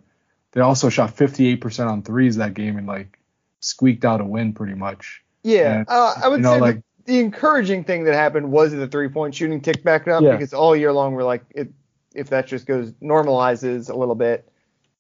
they 0.53 0.61
also 0.61 0.91
shot 0.91 1.17
58% 1.17 1.89
on 1.89 2.03
threes 2.03 2.37
that 2.37 2.53
game 2.53 2.77
and 2.77 2.87
like 2.87 3.19
squeaked 3.61 4.05
out 4.05 4.21
a 4.21 4.25
win 4.25 4.53
pretty 4.53 4.75
much. 4.75 5.23
Yeah, 5.43 5.79
And, 5.79 5.89
uh, 5.89 6.15
I 6.23 6.29
would 6.29 6.41
you 6.41 6.43
know, 6.43 6.55
say 6.55 6.61
like- 6.61 6.83
the, 7.07 7.19
encouraging 7.21 7.85
thing 7.85 8.05
that 8.05 8.13
happened 8.15 8.53
was 8.53 8.71
the 8.73 8.87
three-point 8.87 9.35
shooting 9.35 9.63
ticked 9.63 9.83
back 9.83 10.07
up 10.09 10.23
Yeah. 10.23 10.33
because 10.33 10.53
all 10.53 10.77
year 10.77 10.93
long 10.93 11.15
we're 11.15 11.25
like, 11.25 11.43
it, 11.51 11.73
if 12.15 12.31
that 12.31 12.47
just 12.47 12.67
goes 12.67 12.93
normalizes 13.03 13.91
a 13.91 13.95
little 13.95 14.15
bit, 14.15 14.49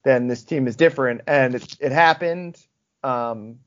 then 0.04 0.28
this 0.28 0.42
team 0.42 0.66
is 0.66 0.76
different, 0.76 1.22
and 1.26 1.54
it, 1.54 1.76
it 1.80 1.92
happened. 1.92 2.58
Um, 3.04 3.58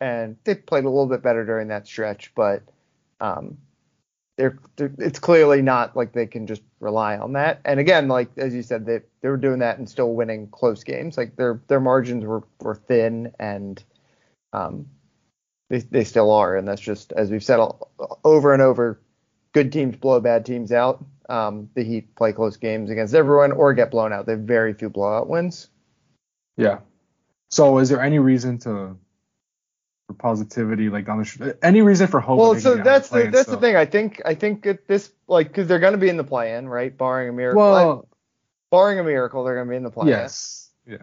and 0.00 0.36
they 0.44 0.54
played 0.54 0.84
a 0.84 0.90
little 0.90 1.06
bit 1.06 1.22
better 1.22 1.44
during 1.44 1.68
that 1.68 1.86
stretch, 1.86 2.32
but 2.34 2.62
um, 3.20 3.58
they're, 4.36 4.58
they're 4.76 4.92
it's 4.98 5.18
clearly 5.18 5.60
not 5.62 5.96
like 5.96 6.12
they 6.12 6.26
can 6.26 6.46
just 6.46 6.62
rely 6.80 7.18
on 7.18 7.32
that. 7.32 7.60
And 7.64 7.80
again, 7.80 8.08
like 8.08 8.30
as 8.36 8.54
you 8.54 8.62
said, 8.62 8.86
they 8.86 9.00
they 9.20 9.28
were 9.28 9.36
doing 9.36 9.58
that 9.58 9.78
and 9.78 9.88
still 9.88 10.14
winning 10.14 10.48
close 10.48 10.84
games. 10.84 11.16
Like 11.16 11.36
their 11.36 11.60
their 11.66 11.80
margins 11.80 12.24
were 12.24 12.44
were 12.60 12.76
thin 12.76 13.32
and 13.40 13.82
um, 14.52 14.86
they 15.68 15.80
they 15.80 16.04
still 16.04 16.30
are, 16.30 16.56
and 16.56 16.66
that's 16.66 16.80
just 16.80 17.12
as 17.12 17.30
we've 17.30 17.44
said 17.44 17.58
all, 17.58 17.90
over 18.24 18.52
and 18.52 18.62
over. 18.62 19.00
Good 19.52 19.72
teams 19.72 19.96
blow 19.96 20.20
bad 20.20 20.46
teams 20.46 20.70
out. 20.70 21.04
Um, 21.28 21.70
the 21.74 21.82
Heat 21.82 22.14
play 22.14 22.32
close 22.32 22.56
games 22.56 22.90
against 22.90 23.14
everyone 23.14 23.52
or 23.52 23.74
get 23.74 23.90
blown 23.90 24.12
out. 24.12 24.26
They 24.26 24.32
have 24.32 24.40
very 24.40 24.72
few 24.74 24.88
blowout 24.88 25.28
wins. 25.28 25.68
Yeah. 26.56 26.80
So 27.50 27.78
is 27.78 27.88
there 27.88 28.02
any 28.02 28.18
reason 28.18 28.58
to 28.60 28.96
for 30.06 30.14
positivity 30.14 30.88
like 30.88 31.08
on 31.08 31.18
the 31.18 31.56
any 31.62 31.82
reason 31.82 32.06
for 32.06 32.20
hope? 32.20 32.38
Well, 32.38 32.58
so 32.58 32.76
that's 32.76 33.08
the 33.10 33.30
that's 33.30 33.48
the 33.48 33.58
thing. 33.58 33.76
I 33.76 33.84
think 33.84 34.22
I 34.24 34.34
think 34.34 34.66
at 34.66 34.88
this 34.88 35.10
like 35.26 35.48
because 35.48 35.68
they're 35.68 35.78
going 35.78 35.92
to 35.92 35.98
be 35.98 36.08
in 36.08 36.16
the 36.16 36.24
play-in, 36.24 36.68
right? 36.68 36.96
Barring 36.96 37.28
a 37.28 37.32
miracle. 37.32 37.62
Well, 37.62 38.08
barring 38.70 38.98
a 38.98 39.04
miracle, 39.04 39.44
they're 39.44 39.54
going 39.54 39.66
to 39.66 39.70
be 39.70 39.76
in 39.76 39.82
the 39.82 39.90
play-in. 39.90 40.08
Yes. 40.08 40.70
Yeah. 40.86 40.98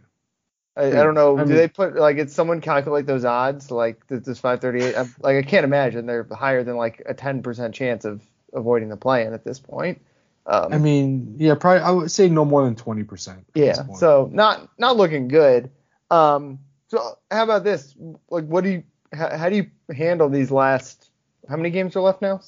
I, 0.78 0.88
I, 0.88 0.92
don't 0.92 1.14
know. 1.14 1.38
I 1.38 1.44
do 1.44 1.50
mean, 1.50 1.58
they 1.58 1.68
put 1.70 1.96
like 1.96 2.18
did 2.18 2.32
someone 2.32 2.60
calculate 2.62 3.06
those 3.06 3.24
odds? 3.24 3.72
Like 3.72 4.06
this 4.08 4.40
538? 4.40 4.98
I'm, 4.98 5.16
like 5.22 5.38
I 5.38 5.42
can't 5.48 5.64
imagine 5.64 6.06
they're 6.06 6.28
higher 6.32 6.64
than 6.64 6.76
like 6.76 7.02
a 7.06 7.14
10% 7.14 7.74
chance 7.74 8.04
of 8.06 8.22
avoiding 8.54 8.90
the 8.90 8.98
play-in 8.98 9.34
at 9.34 9.46
this 9.46 9.60
point. 9.60 10.02
Um, 10.48 10.74
I 10.74 10.78
mean, 10.78 11.36
yeah, 11.38 11.56
probably 11.56 11.82
I 11.82 11.92
would 11.92 12.12
say 12.12 12.30
no 12.30 12.46
more 12.46 12.64
than 12.64 12.76
20%. 12.76 13.44
Yeah. 13.56 13.74
So 13.96 14.30
not 14.32 14.70
not 14.78 14.96
looking 14.96 15.28
good. 15.28 15.72
Um, 16.12 16.60
so 16.88 17.18
how 17.32 17.44
about 17.44 17.64
this? 17.64 17.96
Like, 18.30 18.46
what 18.46 18.64
do 18.64 18.70
you? 18.70 18.84
How, 19.12 19.36
how 19.38 19.50
do 19.50 19.56
you 19.56 19.72
handle 19.94 20.30
these 20.30 20.52
last? 20.52 21.10
How 21.50 21.58
many 21.58 21.72
games 21.72 21.96
are 21.96 22.02
left 22.02 22.22
now? 22.22 22.42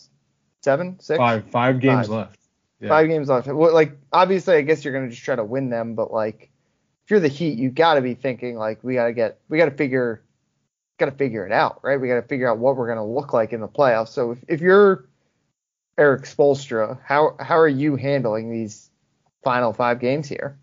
Seven, 0.62 1.00
six, 1.00 1.18
five, 1.18 1.50
five 1.50 1.80
games 1.80 2.08
five. 2.08 2.10
left. 2.10 2.40
Yeah. 2.80 2.90
Five 2.90 3.08
games 3.08 3.30
left. 3.30 3.48
Well, 3.48 3.74
like 3.74 3.98
obviously, 4.14 4.56
I 4.56 4.62
guess 4.62 4.86
you're 4.86 4.94
gonna 4.94 5.10
just 5.10 5.24
try 5.24 5.36
to 5.36 5.44
win 5.44 5.70
them, 5.70 5.96
but 5.96 6.14
like 6.14 6.52
if 7.08 7.12
you're 7.12 7.20
the 7.20 7.30
Heat, 7.30 7.58
you 7.58 7.72
got 7.72 7.94
to 7.94 8.02
be 8.02 8.16
thinking 8.16 8.58
like 8.58 8.84
we 8.84 8.96
got 8.96 9.06
to 9.06 9.14
get, 9.14 9.40
we 9.48 9.58
got 9.58 9.66
to 9.66 9.72
figure, 9.72 10.24
got 10.98 11.06
to 11.06 11.14
figure 11.14 11.46
it 11.46 11.54
out, 11.54 11.80
right? 11.82 12.00
We 12.02 12.10
got 12.10 12.16
to 12.16 12.28
figure 12.28 12.52
out 12.52 12.58
what 12.58 12.76
we're 12.76 12.90
gonna 12.90 13.08
look 13.08 13.32
like 13.32 13.54
in 13.54 13.62
the 13.62 13.68
playoffs. 13.68 14.10
So 14.10 14.32
if, 14.32 14.44
if 14.50 14.62
you're 14.62 15.08
Erik 15.98 16.24
Spoelstra, 16.24 17.00
how 17.04 17.36
how 17.40 17.58
are 17.58 17.68
you 17.68 17.96
handling 17.96 18.52
these 18.52 18.90
final 19.44 19.74
five 19.74 20.00
games 20.00 20.28
here? 20.28 20.58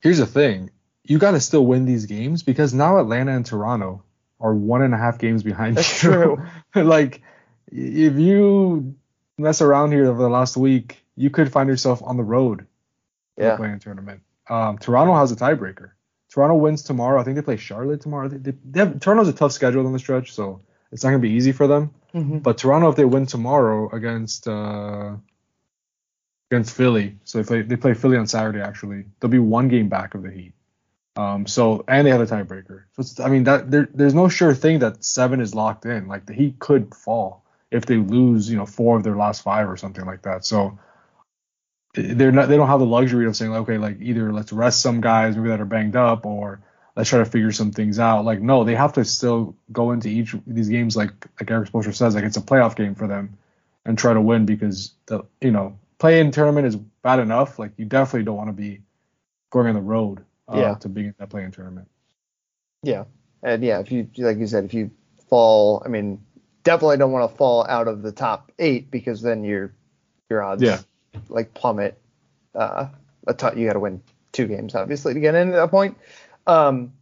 Here's 0.00 0.18
the 0.18 0.26
thing: 0.26 0.70
you 1.04 1.18
got 1.18 1.32
to 1.32 1.40
still 1.40 1.64
win 1.64 1.84
these 1.84 2.06
games 2.06 2.42
because 2.42 2.74
now 2.74 2.98
Atlanta 2.98 3.32
and 3.32 3.46
Toronto 3.46 4.02
are 4.40 4.54
one 4.54 4.82
and 4.82 4.92
a 4.92 4.98
half 4.98 5.18
games 5.18 5.42
behind 5.42 5.76
That's 5.76 6.02
you. 6.02 6.10
true. 6.10 6.42
like 6.82 7.22
if 7.68 8.14
you 8.18 8.94
mess 9.38 9.62
around 9.62 9.92
here 9.92 10.06
over 10.06 10.20
the 10.20 10.28
last 10.28 10.56
week, 10.56 11.04
you 11.16 11.30
could 11.30 11.52
find 11.52 11.68
yourself 11.68 12.02
on 12.02 12.16
the 12.16 12.24
road 12.24 12.66
yeah. 13.36 13.56
playing 13.56 13.74
a 13.74 13.78
tournament. 13.78 14.22
Um, 14.48 14.78
Toronto 14.78 15.14
has 15.14 15.32
a 15.32 15.36
tiebreaker. 15.36 15.90
Toronto 16.30 16.56
wins 16.56 16.82
tomorrow. 16.82 17.20
I 17.20 17.24
think 17.24 17.36
they 17.36 17.42
play 17.42 17.56
Charlotte 17.56 18.00
tomorrow. 18.00 18.28
They, 18.28 18.38
they, 18.38 18.56
they 18.64 18.80
have, 18.80 19.00
Toronto's 19.00 19.28
a 19.28 19.32
tough 19.32 19.52
schedule 19.52 19.86
on 19.86 19.92
the 19.92 19.98
stretch, 19.98 20.32
so 20.32 20.60
it's 20.92 21.02
not 21.02 21.10
gonna 21.10 21.20
be 21.20 21.30
easy 21.30 21.52
for 21.52 21.66
them. 21.66 21.92
Mm-hmm. 22.14 22.38
But 22.38 22.58
Toronto, 22.58 22.90
if 22.90 22.96
they 22.96 23.04
win 23.04 23.26
tomorrow 23.26 23.90
against 23.90 24.46
uh, 24.46 25.16
against 26.50 26.74
Philly, 26.74 27.18
so 27.24 27.38
they 27.38 27.46
play 27.46 27.62
they 27.62 27.76
play 27.76 27.94
Philly 27.94 28.18
on 28.18 28.26
Saturday 28.26 28.60
actually, 28.60 29.04
they'll 29.18 29.30
be 29.30 29.38
one 29.38 29.68
game 29.68 29.88
back 29.88 30.14
of 30.14 30.22
the 30.22 30.30
Heat. 30.30 30.52
Um, 31.16 31.46
so 31.46 31.84
and 31.88 32.06
they 32.06 32.10
have 32.10 32.20
a 32.20 32.26
tiebreaker. 32.26 32.84
So 33.00 33.24
I 33.24 33.28
mean 33.28 33.44
that 33.44 33.70
there, 33.70 33.88
there's 33.92 34.14
no 34.14 34.28
sure 34.28 34.54
thing 34.54 34.80
that 34.80 35.04
seven 35.04 35.40
is 35.40 35.54
locked 35.54 35.86
in. 35.86 36.06
Like 36.06 36.26
the 36.26 36.34
Heat 36.34 36.58
could 36.58 36.94
fall 36.94 37.44
if 37.70 37.86
they 37.86 37.96
lose, 37.96 38.50
you 38.50 38.56
know, 38.56 38.66
four 38.66 38.98
of 38.98 39.02
their 39.02 39.16
last 39.16 39.42
five 39.42 39.68
or 39.68 39.76
something 39.78 40.04
like 40.04 40.22
that. 40.22 40.44
So 40.44 40.78
they're 41.94 42.32
not 42.32 42.48
they 42.48 42.56
don't 42.56 42.68
have 42.68 42.80
the 42.80 42.86
luxury 42.86 43.26
of 43.26 43.36
saying 43.36 43.50
like, 43.50 43.62
okay 43.62 43.78
like 43.78 43.98
either 44.00 44.32
let's 44.32 44.52
rest 44.52 44.80
some 44.80 45.00
guys 45.00 45.36
maybe 45.36 45.48
that 45.50 45.60
are 45.60 45.66
banged 45.66 45.96
up 45.96 46.24
or 46.24 46.62
let's 46.96 47.08
try 47.08 47.18
to 47.18 47.24
figure 47.24 47.52
some 47.52 47.72
things 47.72 47.98
out. 47.98 48.24
Like 48.24 48.40
no, 48.40 48.64
they 48.64 48.74
have 48.74 48.94
to 48.94 49.04
still 49.04 49.56
go 49.70 49.92
into 49.92 50.08
each 50.08 50.34
of 50.34 50.42
these 50.46 50.68
games 50.68 50.96
like 50.96 51.12
like 51.40 51.50
Erik 51.50 51.70
Spoelstra 51.70 51.94
says 51.94 52.14
like 52.14 52.24
it's 52.24 52.36
a 52.36 52.42
playoff 52.42 52.76
game 52.76 52.94
for 52.94 53.06
them 53.06 53.38
and 53.84 53.98
try 53.98 54.12
to 54.12 54.20
win 54.20 54.46
because 54.46 54.92
the 55.06 55.24
you 55.40 55.50
know 55.50 55.78
play 55.98 56.20
in 56.20 56.30
tournament 56.30 56.66
is 56.66 56.76
bad 56.76 57.18
enough. 57.18 57.58
Like 57.58 57.72
you 57.76 57.84
definitely 57.84 58.24
don't 58.24 58.36
want 58.36 58.48
to 58.48 58.54
be 58.54 58.80
going 59.50 59.68
on 59.68 59.74
the 59.74 59.80
road 59.80 60.24
uh, 60.48 60.56
yeah. 60.56 60.74
to 60.74 60.88
be 60.88 61.06
in 61.06 61.14
that 61.18 61.30
play 61.30 61.44
in 61.44 61.52
tournament. 61.52 61.88
Yeah, 62.82 63.04
and 63.42 63.62
yeah, 63.62 63.80
if 63.80 63.92
you 63.92 64.08
like 64.18 64.38
you 64.38 64.46
said, 64.46 64.64
if 64.64 64.74
you 64.74 64.90
fall, 65.28 65.82
I 65.84 65.88
mean, 65.88 66.20
definitely 66.64 66.98
don't 66.98 67.12
want 67.12 67.30
to 67.30 67.36
fall 67.36 67.66
out 67.68 67.88
of 67.88 68.02
the 68.02 68.12
top 68.12 68.52
eight 68.58 68.90
because 68.90 69.22
then 69.22 69.44
your 69.44 69.72
your 70.28 70.42
odds 70.42 70.62
yeah. 70.62 70.80
like 71.28 71.54
plummet. 71.54 71.98
Uh, 72.54 72.88
a 73.26 73.32
t- 73.32 73.60
you 73.60 73.66
got 73.66 73.74
to 73.74 73.80
win 73.80 74.02
two 74.32 74.46
games 74.46 74.74
obviously 74.74 75.14
to 75.14 75.20
get 75.20 75.34
in 75.34 75.50
at 75.50 75.54
that 75.54 75.70
point. 75.70 75.96
Um, 76.46 76.92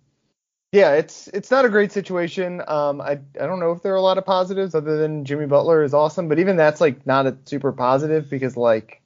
yeah, 0.72 0.92
it's 0.92 1.28
it's 1.28 1.50
not 1.50 1.64
a 1.64 1.68
great 1.68 1.90
situation. 1.90 2.62
Um, 2.66 3.00
I 3.00 3.18
I 3.40 3.46
don't 3.46 3.58
know 3.58 3.72
if 3.72 3.82
there 3.82 3.92
are 3.92 3.96
a 3.96 4.02
lot 4.02 4.18
of 4.18 4.24
positives 4.24 4.74
other 4.74 4.98
than 4.98 5.24
Jimmy 5.24 5.46
Butler 5.46 5.82
is 5.82 5.94
awesome, 5.94 6.28
but 6.28 6.38
even 6.38 6.56
that's 6.56 6.80
like 6.80 7.06
not 7.06 7.26
a 7.26 7.36
super 7.44 7.72
positive 7.72 8.30
because 8.30 8.56
like 8.56 9.02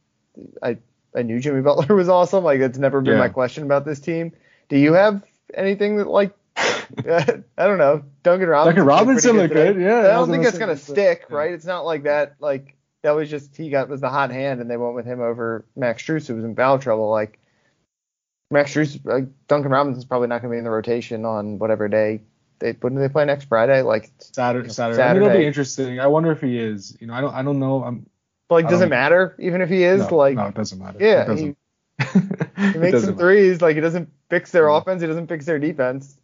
I 0.62 0.78
I 1.16 1.22
knew 1.22 1.40
Jimmy 1.40 1.62
Butler 1.62 1.94
was 1.96 2.08
awesome. 2.08 2.44
Like 2.44 2.60
that's 2.60 2.78
never 2.78 3.00
been 3.00 3.14
yeah. 3.14 3.18
my 3.18 3.30
question 3.30 3.64
about 3.64 3.86
this 3.86 4.00
team. 4.00 4.32
Do 4.68 4.76
you 4.76 4.92
have 4.92 5.22
anything 5.54 5.96
that 5.96 6.08
like 6.08 6.34
I 6.56 7.42
don't 7.56 7.78
know 7.78 8.04
Duncan 8.22 8.48
Robinson? 8.48 8.76
Duncan 8.76 8.84
Robinson 8.84 9.36
looked 9.36 9.54
good. 9.54 9.80
Yeah, 9.80 10.00
I 10.00 10.12
don't 10.12 10.30
think 10.30 10.44
that's 10.44 10.58
gonna 10.58 10.76
stick, 10.76 11.26
right? 11.30 11.52
It's 11.52 11.64
not 11.64 11.86
like 11.86 12.02
that. 12.02 12.36
Like 12.40 12.76
that 13.02 13.12
was 13.12 13.30
just 13.30 13.56
he 13.56 13.70
got 13.70 13.88
was 13.88 14.02
the 14.02 14.10
hot 14.10 14.30
hand, 14.30 14.60
and 14.60 14.70
they 14.70 14.76
went 14.76 14.94
with 14.94 15.06
him 15.06 15.22
over 15.22 15.64
Max 15.76 16.02
Strus, 16.02 16.26
who 16.26 16.34
was 16.34 16.44
in 16.44 16.54
foul 16.54 16.78
trouble. 16.78 17.10
Like 17.10 17.38
Max 18.54 18.72
Strus, 18.72 18.98
uh, 19.06 19.26
Duncan 19.48 19.70
Robinson's 19.70 20.04
probably 20.04 20.28
not 20.28 20.40
going 20.40 20.50
to 20.50 20.54
be 20.54 20.58
in 20.58 20.64
the 20.64 20.70
rotation 20.70 21.24
on 21.24 21.58
whatever 21.58 21.88
day. 21.88 22.22
They 22.60 22.72
when 22.80 22.94
do 22.94 23.00
they 23.00 23.08
play 23.08 23.24
next 23.24 23.46
Friday? 23.46 23.82
Like 23.82 24.12
Saturday. 24.18 24.68
Saturday. 24.68 24.96
Saturday. 24.96 25.02
I 25.02 25.12
mean, 25.12 25.22
it'll 25.22 25.38
be 25.38 25.46
interesting. 25.46 25.98
I 25.98 26.06
wonder 26.06 26.30
if 26.30 26.40
he 26.40 26.56
is. 26.58 26.96
You 27.00 27.08
know, 27.08 27.14
I 27.14 27.20
don't. 27.20 27.34
I 27.34 27.42
don't 27.42 27.58
know. 27.58 27.82
I'm. 27.82 28.06
But 28.48 28.54
like, 28.54 28.68
does 28.68 28.80
it 28.80 28.88
matter 28.88 29.34
even 29.40 29.60
if 29.60 29.68
he 29.68 29.82
is? 29.82 30.08
No, 30.08 30.16
like, 30.16 30.36
no, 30.36 30.46
it 30.46 30.54
doesn't 30.54 30.78
matter. 30.78 30.98
Yeah, 31.00 31.24
doesn't. 31.24 31.56
He, 31.98 32.20
he 32.72 32.78
makes 32.78 33.02
some 33.02 33.16
threes. 33.16 33.60
Like, 33.60 33.74
he 33.74 33.80
doesn't 33.80 34.08
fix 34.30 34.52
their 34.52 34.68
yeah. 34.68 34.78
offense. 34.78 35.02
He 35.02 35.08
doesn't 35.08 35.26
fix 35.26 35.46
their 35.46 35.58
defense. 35.58 36.16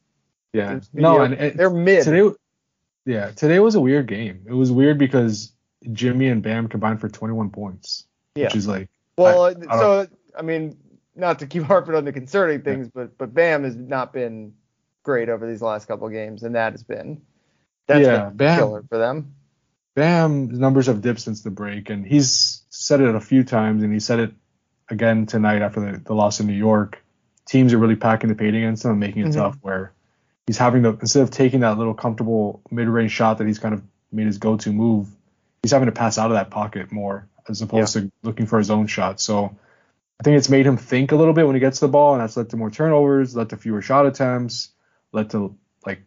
Yeah. 0.52 0.80
No, 0.92 1.20
and 1.20 1.34
it, 1.34 1.56
they're 1.56 1.70
mid. 1.70 2.04
Today, 2.04 2.30
yeah, 3.06 3.30
today 3.32 3.58
was 3.58 3.74
a 3.74 3.80
weird 3.80 4.06
game. 4.06 4.44
It 4.46 4.52
was 4.52 4.70
weird 4.70 4.98
because 4.98 5.52
Jimmy 5.92 6.28
and 6.28 6.42
Bam 6.42 6.68
combined 6.68 7.00
for 7.00 7.08
21 7.08 7.50
points. 7.50 8.04
Yeah. 8.36 8.44
Which 8.44 8.56
is 8.56 8.68
like. 8.68 8.88
Well, 9.16 9.46
I, 9.46 9.54
I 9.68 9.78
so 9.78 10.06
I 10.38 10.42
mean, 10.42 10.76
not 11.20 11.38
to 11.40 11.46
keep 11.46 11.62
harping 11.64 11.94
on 11.94 12.04
the 12.04 12.12
concerning 12.12 12.62
things, 12.62 12.88
but 12.92 13.16
but 13.16 13.32
Bam 13.32 13.64
has 13.64 13.76
not 13.76 14.12
been 14.12 14.54
great 15.02 15.28
over 15.28 15.48
these 15.48 15.62
last 15.62 15.86
couple 15.86 16.08
games, 16.08 16.42
and 16.42 16.54
that 16.54 16.72
has 16.72 16.82
been 16.82 17.22
that's 17.86 18.06
yeah, 18.06 18.26
been 18.26 18.36
Bam, 18.36 18.58
killer 18.58 18.84
for 18.88 18.98
them. 18.98 19.34
Bam's 19.94 20.58
numbers 20.58 20.86
have 20.86 21.02
dipped 21.02 21.20
since 21.20 21.42
the 21.42 21.50
break, 21.50 21.90
and 21.90 22.06
he's 22.06 22.62
said 22.70 23.00
it 23.00 23.14
a 23.14 23.20
few 23.20 23.44
times, 23.44 23.82
and 23.82 23.92
he 23.92 24.00
said 24.00 24.18
it 24.20 24.32
again 24.88 25.26
tonight 25.26 25.62
after 25.62 25.80
the, 25.80 25.98
the 25.98 26.14
loss 26.14 26.40
in 26.40 26.46
New 26.46 26.54
York. 26.54 27.02
Teams 27.46 27.72
are 27.72 27.78
really 27.78 27.96
packing 27.96 28.28
the 28.28 28.34
paint 28.34 28.56
against 28.56 28.84
him 28.84 28.92
and 28.92 29.00
making 29.00 29.22
it 29.22 29.30
mm-hmm. 29.30 29.40
tough. 29.40 29.56
Where 29.60 29.92
he's 30.46 30.58
having 30.58 30.82
to 30.84 30.90
instead 30.90 31.22
of 31.22 31.30
taking 31.30 31.60
that 31.60 31.78
little 31.78 31.94
comfortable 31.94 32.62
mid-range 32.70 33.12
shot 33.12 33.38
that 33.38 33.46
he's 33.46 33.58
kind 33.58 33.74
of 33.74 33.82
made 34.12 34.26
his 34.26 34.38
go-to 34.38 34.72
move, 34.72 35.08
he's 35.62 35.72
having 35.72 35.86
to 35.86 35.92
pass 35.92 36.18
out 36.18 36.30
of 36.30 36.36
that 36.36 36.50
pocket 36.50 36.92
more 36.92 37.28
as 37.48 37.62
opposed 37.62 37.96
yeah. 37.96 38.02
to 38.02 38.12
looking 38.22 38.46
for 38.46 38.58
his 38.58 38.70
own 38.70 38.86
shot. 38.86 39.20
So 39.20 39.56
I 40.20 40.22
think 40.22 40.36
it's 40.36 40.50
made 40.50 40.66
him 40.66 40.76
think 40.76 41.12
a 41.12 41.16
little 41.16 41.32
bit 41.32 41.46
when 41.46 41.56
he 41.56 41.60
gets 41.60 41.80
the 41.80 41.88
ball, 41.88 42.12
and 42.12 42.20
that's 42.20 42.36
led 42.36 42.50
to 42.50 42.58
more 42.58 42.70
turnovers, 42.70 43.34
led 43.34 43.48
to 43.50 43.56
fewer 43.56 43.80
shot 43.80 44.04
attempts, 44.04 44.68
led 45.12 45.30
to 45.30 45.56
like 45.86 46.02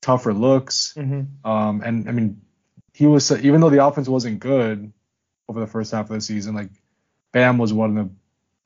tougher 0.00 0.34
looks. 0.34 0.92
Mm-hmm. 0.96 1.48
Um, 1.48 1.80
and 1.82 2.08
I 2.08 2.12
mean, 2.12 2.40
he 2.92 3.06
was 3.06 3.30
even 3.30 3.60
though 3.60 3.70
the 3.70 3.86
offense 3.86 4.08
wasn't 4.08 4.40
good 4.40 4.92
over 5.48 5.60
the 5.60 5.68
first 5.68 5.92
half 5.92 6.10
of 6.10 6.14
the 6.14 6.20
season, 6.20 6.56
like 6.56 6.70
Bam 7.30 7.56
was 7.56 7.72
one 7.72 7.96
of 7.96 8.10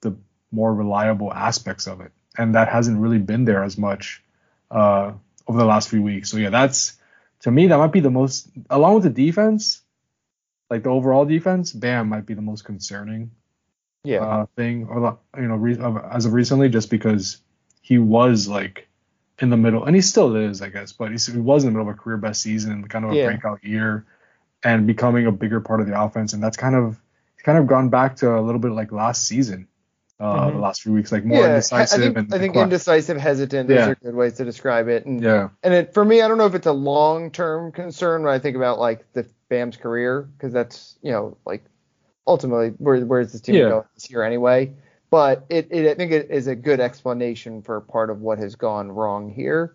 the 0.01 0.09
the 0.09 0.17
more 0.51 0.75
reliable 0.75 1.31
aspects 1.31 1.87
of 1.87 2.01
it, 2.01 2.11
and 2.39 2.55
that 2.55 2.69
hasn't 2.69 2.99
really 2.99 3.19
been 3.19 3.45
there 3.45 3.63
as 3.63 3.77
much 3.77 4.23
uh, 4.71 5.13
over 5.47 5.59
the 5.59 5.67
last 5.67 5.91
few 5.91 6.01
weeks. 6.01 6.31
So 6.31 6.39
yeah, 6.39 6.49
that's 6.49 6.97
to 7.41 7.51
me 7.51 7.67
that 7.67 7.77
might 7.77 7.93
be 7.93 8.01
the 8.01 8.11
most, 8.11 8.49
along 8.71 8.95
with 8.95 9.03
the 9.03 9.11
defense, 9.11 9.83
like 10.71 10.85
the 10.85 10.89
overall 10.89 11.27
defense, 11.27 11.71
Bam 11.71 12.09
might 12.09 12.25
be 12.25 12.33
the 12.33 12.41
most 12.41 12.65
concerning 12.65 13.33
yeah. 14.07 14.21
uh, 14.21 14.47
thing, 14.57 14.87
or 14.89 15.19
you 15.37 15.49
know, 15.49 15.57
re- 15.57 15.79
as 16.11 16.27
of 16.27 16.33
recently, 16.33 16.69
just 16.69 16.91
because 16.91 17.41
he 17.83 17.99
was 17.99 18.49
like 18.49 18.89
in 19.39 19.51
the 19.51 19.57
middle, 19.57 19.85
and 19.85 19.95
he 19.95 20.03
still 20.03 20.35
is, 20.37 20.63
I 20.63 20.69
guess, 20.69 20.93
but 20.93 21.09
he, 21.09 21.39
was 21.39 21.65
in 21.65 21.73
the 21.73 21.79
middle 21.79 21.91
of 21.91 21.95
a 21.95 21.99
career 21.99 22.17
best 22.17 22.41
season, 22.41 22.73
and 22.73 22.89
kind 22.89 23.05
of 23.05 23.13
a 23.13 23.17
yeah. 23.17 23.27
breakout 23.27 23.63
year, 23.65 24.07
and 24.63 24.87
becoming 24.87 25.27
a 25.27 25.33
bigger 25.33 25.61
part 25.61 25.81
of 25.81 25.87
the 25.87 26.01
offense, 26.01 26.33
and 26.33 26.43
that's 26.43 26.57
kind 26.57 26.75
of 26.75 27.01
kind 27.43 27.59
of 27.59 27.67
gone 27.67 27.89
back 27.89 28.17
to 28.17 28.37
a 28.37 28.41
little 28.41 28.61
bit 28.61 28.73
like 28.73 28.93
last 28.93 29.27
season. 29.27 29.69
Uh, 30.19 30.47
mm-hmm. 30.47 30.57
the 30.57 30.63
last 30.63 30.81
few 30.81 30.95
weeks, 30.95 31.13
like 31.13 31.27
more 31.27 31.41
yeah, 31.41 31.49
indecisive. 31.49 32.01
I 32.01 32.03
think, 32.03 32.17
and 32.17 32.35
I 32.35 32.39
think 32.39 32.57
indecisive, 32.57 33.19
hesitant. 33.19 33.69
Those 33.69 33.77
yeah. 33.77 33.89
are 33.89 33.95
good 33.97 34.15
ways 34.15 34.33
to 34.35 34.47
describe 34.47 34.89
it. 34.89 35.05
And 35.05 35.23
yeah. 35.23 35.51
And 35.63 35.75
it, 35.75 35.93
for 35.93 36.07
me, 36.07 36.23
I 36.23 36.29
don't 36.29 36.39
know 36.39 36.47
if 36.47 36.55
it's 36.55 36.67
a 36.67 36.73
long-term 36.73 37.73
concern 37.73 38.23
when 38.23 38.33
I 38.33 38.39
think 38.39 38.57
about 38.57 38.79
like 38.79 39.13
the 39.13 39.27
Bam's 39.51 39.77
career, 39.77 40.23
because 40.23 40.55
that's 40.55 40.99
you 41.03 41.13
know 41.13 41.37
like 41.45 41.65
ultimately 42.27 42.71
where 42.79 43.01
where's 43.05 43.33
this 43.33 43.41
team 43.41 43.57
yeah. 43.57 43.69
going 43.69 43.85
this 43.95 44.11
year 44.11 44.23
anyway. 44.23 44.73
But 45.11 45.47
it, 45.49 45.69
it 45.71 45.89
I 45.89 45.95
think 45.95 46.13
it 46.13 46.31
is 46.31 46.47
a 46.47 46.57
good 46.57 46.81
explanation 46.81 47.63
for 47.63 47.81
part 47.81 48.11
of 48.11 48.21
what 48.21 48.39
has 48.39 48.57
gone 48.57 48.91
wrong 48.91 49.31
here 49.31 49.75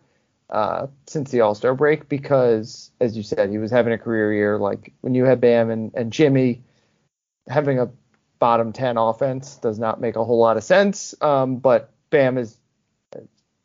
uh, 0.50 0.88
since 1.08 1.32
the 1.32 1.42
All 1.42 1.56
Star 1.56 1.74
break 1.74 2.10
because 2.10 2.92
as 3.00 3.16
you 3.16 3.24
said 3.24 3.50
he 3.50 3.58
was 3.58 3.72
having 3.72 3.94
a 3.94 3.98
career 3.98 4.34
year 4.34 4.58
like 4.58 4.94
when 5.02 5.16
you 5.16 5.26
had 5.26 5.40
Bam 5.40 5.70
and, 5.70 5.92
and 5.96 6.12
Jimmy 6.12 6.64
having 7.48 7.80
a 7.80 7.90
bottom 8.42 8.74
10 8.74 8.98
offense 8.98 9.58
does 9.58 9.80
not 9.80 10.02
make 10.02 10.16
a 10.16 10.26
whole 10.26 10.40
lot 10.40 10.58
of 10.58 10.64
sense. 10.64 11.16
Um, 11.22 11.58
but 11.58 11.94
Bam 12.10 12.38
is, 12.38 12.58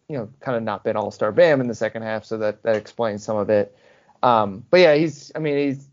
you 0.09 0.19
know, 0.19 0.29
kind 0.41 0.57
of 0.57 0.63
not 0.63 0.85
been 0.85 0.97
all 0.97 1.11
star 1.11 1.33
Bam 1.33 1.61
in 1.61 1.67
the 1.67 1.75
second 1.75 2.03
half, 2.03 2.25
so 2.25 2.39
that, 2.39 2.63
that 2.63 2.77
explains 2.77 3.25
some 3.25 3.37
of 3.37 3.51
it. 3.51 3.77
Um, 4.23 4.65
but 4.71 4.81
yeah, 4.81 4.95
he's, 4.95 5.33
I 5.35 5.41
mean, 5.41 5.57
he's, 5.57 5.89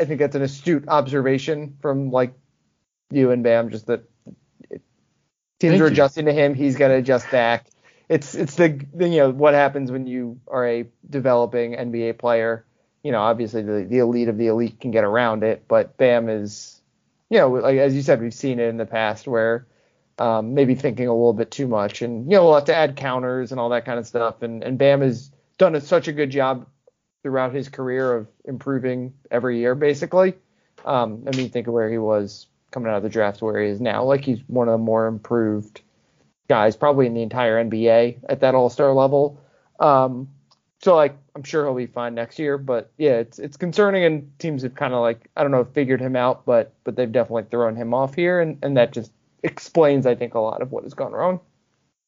I 0.00 0.06
think 0.06 0.18
that's 0.18 0.34
an 0.34 0.42
astute 0.42 0.88
observation 0.88 1.76
from 1.82 2.10
like 2.10 2.32
you 3.10 3.30
and 3.30 3.42
Bam, 3.42 3.70
just 3.70 3.86
that 3.86 4.02
it, 4.70 4.80
teams 5.58 5.72
Thank 5.72 5.82
are 5.82 5.86
you. 5.86 5.92
adjusting 5.92 6.24
to 6.24 6.32
him. 6.32 6.54
He's 6.54 6.76
got 6.76 6.88
to 6.88 6.94
adjust 6.94 7.30
back. 7.30 7.66
It's 8.08 8.34
it's 8.34 8.56
the, 8.56 8.80
the 8.94 9.08
you 9.08 9.18
know 9.18 9.30
what 9.30 9.54
happens 9.54 9.92
when 9.92 10.06
you 10.06 10.40
are 10.48 10.66
a 10.66 10.86
developing 11.08 11.74
NBA 11.74 12.18
player. 12.18 12.64
You 13.02 13.12
know, 13.12 13.20
obviously 13.20 13.62
the, 13.62 13.86
the 13.88 13.98
elite 13.98 14.28
of 14.28 14.38
the 14.38 14.48
elite 14.48 14.80
can 14.80 14.90
get 14.90 15.04
around 15.04 15.42
it, 15.42 15.64
but 15.68 15.96
Bam 15.96 16.28
is, 16.28 16.80
you 17.28 17.38
know, 17.38 17.48
like 17.50 17.78
as 17.78 17.94
you 17.94 18.02
said, 18.02 18.20
we've 18.20 18.34
seen 18.34 18.58
it 18.58 18.68
in 18.68 18.78
the 18.78 18.86
past 18.86 19.26
where 19.26 19.66
um, 20.18 20.54
maybe 20.54 20.74
thinking 20.74 21.06
a 21.08 21.14
little 21.14 21.32
bit 21.32 21.50
too 21.50 21.68
much, 21.68 22.02
and 22.02 22.30
you 22.30 22.36
know 22.36 22.44
we'll 22.44 22.54
have 22.54 22.64
to 22.64 22.74
add 22.74 22.96
counters 22.96 23.52
and 23.52 23.60
all 23.60 23.68
that 23.68 23.84
kind 23.84 23.98
of 23.98 24.06
stuff. 24.06 24.42
And 24.42 24.64
and 24.64 24.78
Bam 24.78 25.02
has 25.02 25.30
done 25.58 25.74
a, 25.74 25.80
such 25.80 26.08
a 26.08 26.12
good 26.12 26.30
job 26.30 26.66
throughout 27.22 27.54
his 27.54 27.68
career 27.68 28.14
of 28.14 28.28
improving 28.44 29.12
every 29.30 29.58
year, 29.58 29.74
basically. 29.74 30.34
Um, 30.84 31.24
I 31.26 31.36
mean, 31.36 31.50
think 31.50 31.66
of 31.66 31.74
where 31.74 31.90
he 31.90 31.98
was 31.98 32.46
coming 32.70 32.90
out 32.90 32.96
of 32.96 33.02
the 33.02 33.08
draft, 33.08 33.42
where 33.42 33.62
he 33.62 33.68
is 33.68 33.80
now. 33.80 34.04
Like 34.04 34.24
he's 34.24 34.40
one 34.46 34.68
of 34.68 34.72
the 34.72 34.78
more 34.78 35.06
improved 35.06 35.82
guys, 36.48 36.76
probably 36.76 37.06
in 37.06 37.14
the 37.14 37.22
entire 37.22 37.62
NBA 37.62 38.18
at 38.28 38.40
that 38.40 38.54
All 38.54 38.70
Star 38.70 38.92
level. 38.92 39.40
Um, 39.78 40.28
so 40.82 40.96
like, 40.96 41.16
I'm 41.36 41.42
sure 41.42 41.64
he'll 41.64 41.74
be 41.74 41.86
fine 41.86 42.14
next 42.14 42.38
year, 42.38 42.56
but 42.56 42.90
yeah, 42.96 43.12
it's 43.12 43.38
it's 43.38 43.56
concerning, 43.56 44.04
and 44.04 44.38
teams 44.38 44.62
have 44.62 44.74
kind 44.74 44.94
of 44.94 45.00
like 45.00 45.28
I 45.36 45.42
don't 45.42 45.52
know 45.52 45.64
figured 45.64 46.00
him 46.00 46.16
out, 46.16 46.46
but 46.46 46.72
but 46.84 46.96
they've 46.96 47.10
definitely 47.10 47.44
thrown 47.44 47.76
him 47.76 47.92
off 47.92 48.14
here, 48.14 48.40
and 48.40 48.58
and 48.62 48.76
that 48.76 48.92
just 48.92 49.12
explains 49.42 50.06
I 50.06 50.14
think 50.14 50.34
a 50.34 50.40
lot 50.40 50.62
of 50.62 50.72
what 50.72 50.84
has 50.84 50.94
gone 50.94 51.12
wrong. 51.12 51.40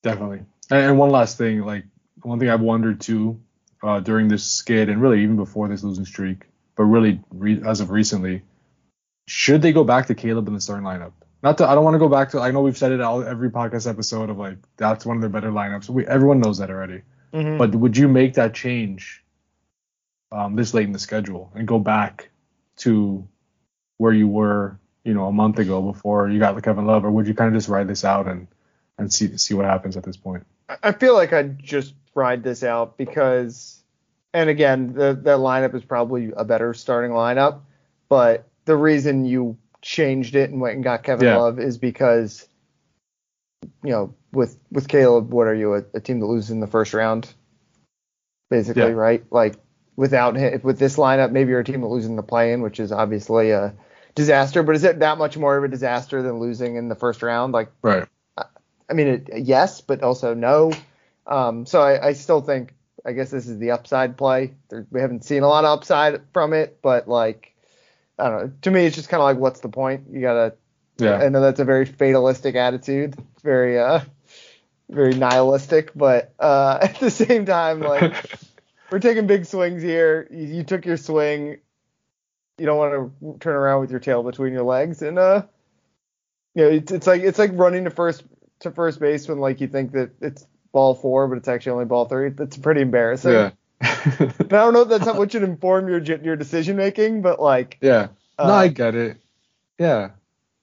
Definitely. 0.02 0.40
And, 0.70 0.80
and 0.80 0.98
one 0.98 1.10
last 1.10 1.38
thing, 1.38 1.60
like 1.62 1.84
one 2.22 2.38
thing 2.38 2.48
I've 2.48 2.60
wondered 2.60 3.00
too 3.00 3.40
uh, 3.82 4.00
during 4.00 4.28
this 4.28 4.44
skid, 4.44 4.88
and 4.88 5.00
really 5.02 5.22
even 5.22 5.36
before 5.36 5.68
this 5.68 5.82
losing 5.82 6.04
streak, 6.04 6.44
but 6.76 6.84
really 6.84 7.20
re- 7.30 7.62
as 7.66 7.80
of 7.80 7.90
recently, 7.90 8.42
should 9.26 9.62
they 9.62 9.72
go 9.72 9.84
back 9.84 10.06
to 10.06 10.14
Caleb 10.14 10.48
in 10.48 10.54
the 10.54 10.60
starting 10.60 10.84
lineup? 10.84 11.12
Not 11.42 11.58
to, 11.58 11.68
I 11.68 11.74
don't 11.74 11.84
want 11.84 11.94
to 11.94 11.98
go 11.98 12.08
back 12.08 12.30
to. 12.30 12.40
I 12.40 12.52
know 12.52 12.62
we've 12.62 12.78
said 12.78 12.92
it 12.92 13.00
all 13.00 13.24
every 13.24 13.50
podcast 13.50 13.88
episode 13.88 14.30
of 14.30 14.38
like 14.38 14.58
that's 14.76 15.04
one 15.04 15.16
of 15.16 15.20
their 15.20 15.30
better 15.30 15.50
lineups. 15.50 15.88
We 15.88 16.06
everyone 16.06 16.40
knows 16.40 16.58
that 16.58 16.70
already. 16.70 17.02
Mm-hmm. 17.32 17.58
But 17.58 17.74
would 17.74 17.96
you 17.96 18.08
make 18.08 18.34
that 18.34 18.54
change 18.54 19.24
um, 20.30 20.54
this 20.54 20.74
late 20.74 20.86
in 20.86 20.92
the 20.92 20.98
schedule 20.98 21.50
and 21.54 21.66
go 21.66 21.78
back 21.78 22.30
to 22.78 23.26
where 23.98 24.12
you 24.12 24.28
were, 24.28 24.78
you 25.04 25.14
know, 25.14 25.26
a 25.26 25.32
month 25.32 25.58
ago 25.58 25.82
before 25.82 26.28
you 26.28 26.38
got 26.38 26.54
the 26.54 26.62
Kevin 26.62 26.86
Love, 26.86 27.04
or 27.04 27.10
would 27.10 27.26
you 27.26 27.34
kind 27.34 27.48
of 27.48 27.58
just 27.58 27.68
ride 27.68 27.88
this 27.88 28.04
out 28.04 28.28
and 28.28 28.46
and 28.98 29.12
see 29.12 29.36
see 29.36 29.54
what 29.54 29.64
happens 29.64 29.96
at 29.96 30.04
this 30.04 30.16
point? 30.16 30.46
I 30.82 30.92
feel 30.92 31.14
like 31.14 31.32
I'd 31.32 31.58
just 31.58 31.94
ride 32.14 32.42
this 32.42 32.62
out 32.62 32.96
because, 32.96 33.82
and 34.32 34.50
again, 34.50 34.92
the 34.94 35.14
the 35.14 35.38
lineup 35.38 35.74
is 35.74 35.84
probably 35.84 36.32
a 36.36 36.44
better 36.44 36.74
starting 36.74 37.12
lineup, 37.12 37.60
but 38.08 38.48
the 38.64 38.76
reason 38.76 39.24
you 39.24 39.56
changed 39.80 40.36
it 40.36 40.50
and 40.50 40.60
went 40.60 40.74
and 40.76 40.84
got 40.84 41.02
Kevin 41.02 41.26
Yeah. 41.26 41.38
Love 41.38 41.58
is 41.58 41.78
because, 41.78 42.46
you 43.82 43.90
know, 43.90 44.14
with 44.32 44.58
with 44.70 44.88
Caleb, 44.88 45.32
what 45.32 45.46
are 45.46 45.54
you 45.54 45.74
a, 45.74 45.82
a 45.94 46.00
team 46.00 46.20
that 46.20 46.26
loses 46.26 46.50
in 46.50 46.60
the 46.60 46.66
first 46.66 46.94
round, 46.94 47.32
basically, 48.50 48.82
Yeah. 48.82 48.88
right? 48.90 49.24
Like 49.30 49.56
without 49.96 50.36
him, 50.36 50.60
with 50.62 50.78
this 50.78 50.96
lineup, 50.96 51.32
maybe 51.32 51.50
you're 51.50 51.60
a 51.60 51.64
team 51.64 51.80
that 51.80 51.86
loses 51.88 52.08
in 52.08 52.16
the 52.16 52.22
play-in, 52.22 52.62
which 52.62 52.80
is 52.80 52.92
obviously 52.92 53.50
a 53.50 53.74
disaster. 54.14 54.62
But 54.62 54.76
is 54.76 54.84
it 54.84 55.00
that 55.00 55.18
much 55.18 55.36
more 55.36 55.56
of 55.56 55.64
a 55.64 55.68
disaster 55.68 56.22
than 56.22 56.38
losing 56.38 56.76
in 56.76 56.88
the 56.88 56.94
first 56.94 57.22
round? 57.22 57.52
Like 57.52 57.70
Right. 57.82 58.06
I 58.88 58.94
mean, 58.94 59.08
it, 59.08 59.28
yes, 59.38 59.80
but 59.80 60.02
also 60.02 60.34
no. 60.34 60.72
Um, 61.26 61.66
so 61.66 61.80
I, 61.80 62.08
I 62.08 62.12
still 62.12 62.40
think, 62.40 62.74
I 63.04 63.12
guess 63.12 63.30
this 63.30 63.48
is 63.48 63.58
the 63.58 63.70
upside 63.70 64.16
play. 64.16 64.54
There, 64.68 64.86
we 64.90 65.00
haven't 65.00 65.24
seen 65.24 65.42
a 65.42 65.48
lot 65.48 65.64
of 65.64 65.78
upside 65.78 66.20
from 66.32 66.52
it, 66.52 66.78
but 66.82 67.08
like, 67.08 67.54
I 68.18 68.28
don't 68.28 68.42
know. 68.42 68.52
To 68.62 68.70
me, 68.70 68.86
it's 68.86 68.96
just 68.96 69.08
kind 69.08 69.20
of 69.20 69.24
like, 69.24 69.38
what's 69.38 69.60
the 69.60 69.68
point? 69.68 70.04
You 70.10 70.20
gotta. 70.20 70.54
Yeah. 70.98 71.16
I 71.16 71.28
know 71.30 71.40
that's 71.40 71.58
a 71.58 71.64
very 71.64 71.86
fatalistic 71.86 72.54
attitude. 72.54 73.16
It's 73.32 73.42
very, 73.42 73.78
uh, 73.78 74.00
very 74.90 75.14
nihilistic, 75.14 75.90
but 75.94 76.32
uh, 76.38 76.78
at 76.82 77.00
the 77.00 77.10
same 77.10 77.46
time, 77.46 77.80
like, 77.80 78.38
we're 78.90 79.00
taking 79.00 79.26
big 79.26 79.46
swings 79.46 79.82
here. 79.82 80.28
You, 80.30 80.46
you 80.46 80.62
took 80.62 80.84
your 80.84 80.98
swing. 80.98 81.58
You 82.58 82.66
don't 82.66 82.78
want 82.78 82.92
to 83.20 83.38
turn 83.40 83.56
around 83.56 83.80
with 83.80 83.90
your 83.90 84.00
tail 84.00 84.22
between 84.22 84.52
your 84.52 84.62
legs, 84.62 85.02
and 85.02 85.18
uh, 85.18 85.42
you 86.54 86.62
know, 86.62 86.68
it's, 86.68 86.92
it's 86.92 87.06
like 87.06 87.22
it's 87.22 87.38
like 87.38 87.50
running 87.54 87.84
to 87.84 87.90
first 87.90 88.22
to 88.60 88.70
first 88.70 89.00
base 89.00 89.26
when 89.26 89.38
like 89.38 89.60
you 89.60 89.66
think 89.66 89.92
that 89.92 90.10
it's 90.20 90.46
ball 90.72 90.94
four, 90.94 91.28
but 91.28 91.38
it's 91.38 91.48
actually 91.48 91.72
only 91.72 91.84
ball 91.84 92.06
three. 92.06 92.30
That's 92.30 92.56
pretty 92.56 92.80
embarrassing. 92.80 93.32
yeah. 93.32 93.50
And 94.06 94.32
I 94.52 94.64
don't 94.64 94.72
know 94.74 94.82
if 94.82 94.88
that's 94.88 95.06
what 95.06 95.30
should 95.32 95.42
inform 95.42 95.88
your 95.88 96.00
your 96.02 96.36
decision 96.36 96.76
making, 96.76 97.22
but 97.22 97.40
like, 97.40 97.78
yeah. 97.80 98.08
uh, 98.38 98.46
no, 98.48 98.52
I 98.54 98.68
get 98.68 98.94
it. 98.94 99.16
Yeah. 99.78 100.10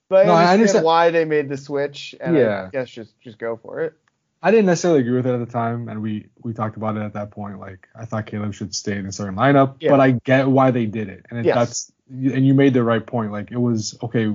but 0.08 0.24
I 0.24 0.28
no, 0.28 0.32
I 0.32 0.34
understand, 0.52 0.60
understand- 0.60 0.84
why 0.84 1.10
they 1.10 1.24
made 1.24 1.48
the 1.48 1.56
switch, 1.56 2.14
and 2.20 2.36
Yeah. 2.36 2.66
I 2.66 2.70
guess 2.70 2.88
just 2.90 3.18
just 3.20 3.38
go 3.38 3.56
for 3.56 3.80
it. 3.80 3.94
I 4.42 4.50
didn't 4.50 4.66
necessarily 4.66 5.00
agree 5.00 5.16
with 5.16 5.26
it 5.26 5.34
at 5.34 5.38
the 5.46 5.52
time, 5.52 5.88
and 5.88 6.00
we 6.02 6.28
we 6.42 6.54
talked 6.54 6.76
about 6.78 6.96
it 6.96 7.00
at 7.02 7.12
that 7.14 7.30
point. 7.30 7.60
Like 7.60 7.88
I 7.94 8.06
thought 8.06 8.24
Caleb 8.26 8.54
should 8.54 8.74
stay 8.74 8.96
in 8.96 9.04
the 9.06 9.12
starting 9.12 9.36
lineup, 9.36 9.76
Yeah. 9.80 9.90
but 9.90 10.00
I 10.00 10.12
get 10.12 10.48
why 10.48 10.70
they 10.70 10.86
did 10.86 11.08
it, 11.10 11.26
and 11.30 11.40
it, 11.40 11.44
Yes. 11.46 11.56
that's 11.56 11.92
and 12.10 12.46
you 12.46 12.54
made 12.54 12.72
the 12.74 12.82
right 12.82 13.04
point. 13.04 13.32
Like 13.32 13.50
it 13.52 13.58
was 13.58 13.98
okay. 14.02 14.32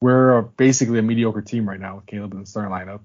We're 0.00 0.42
basically 0.42 0.98
a 0.98 1.02
mediocre 1.02 1.40
team 1.40 1.68
right 1.68 1.80
now 1.80 1.96
with 1.96 2.06
Caleb 2.06 2.34
in 2.34 2.40
the 2.40 2.46
starting 2.46 2.72
lineup. 2.72 3.00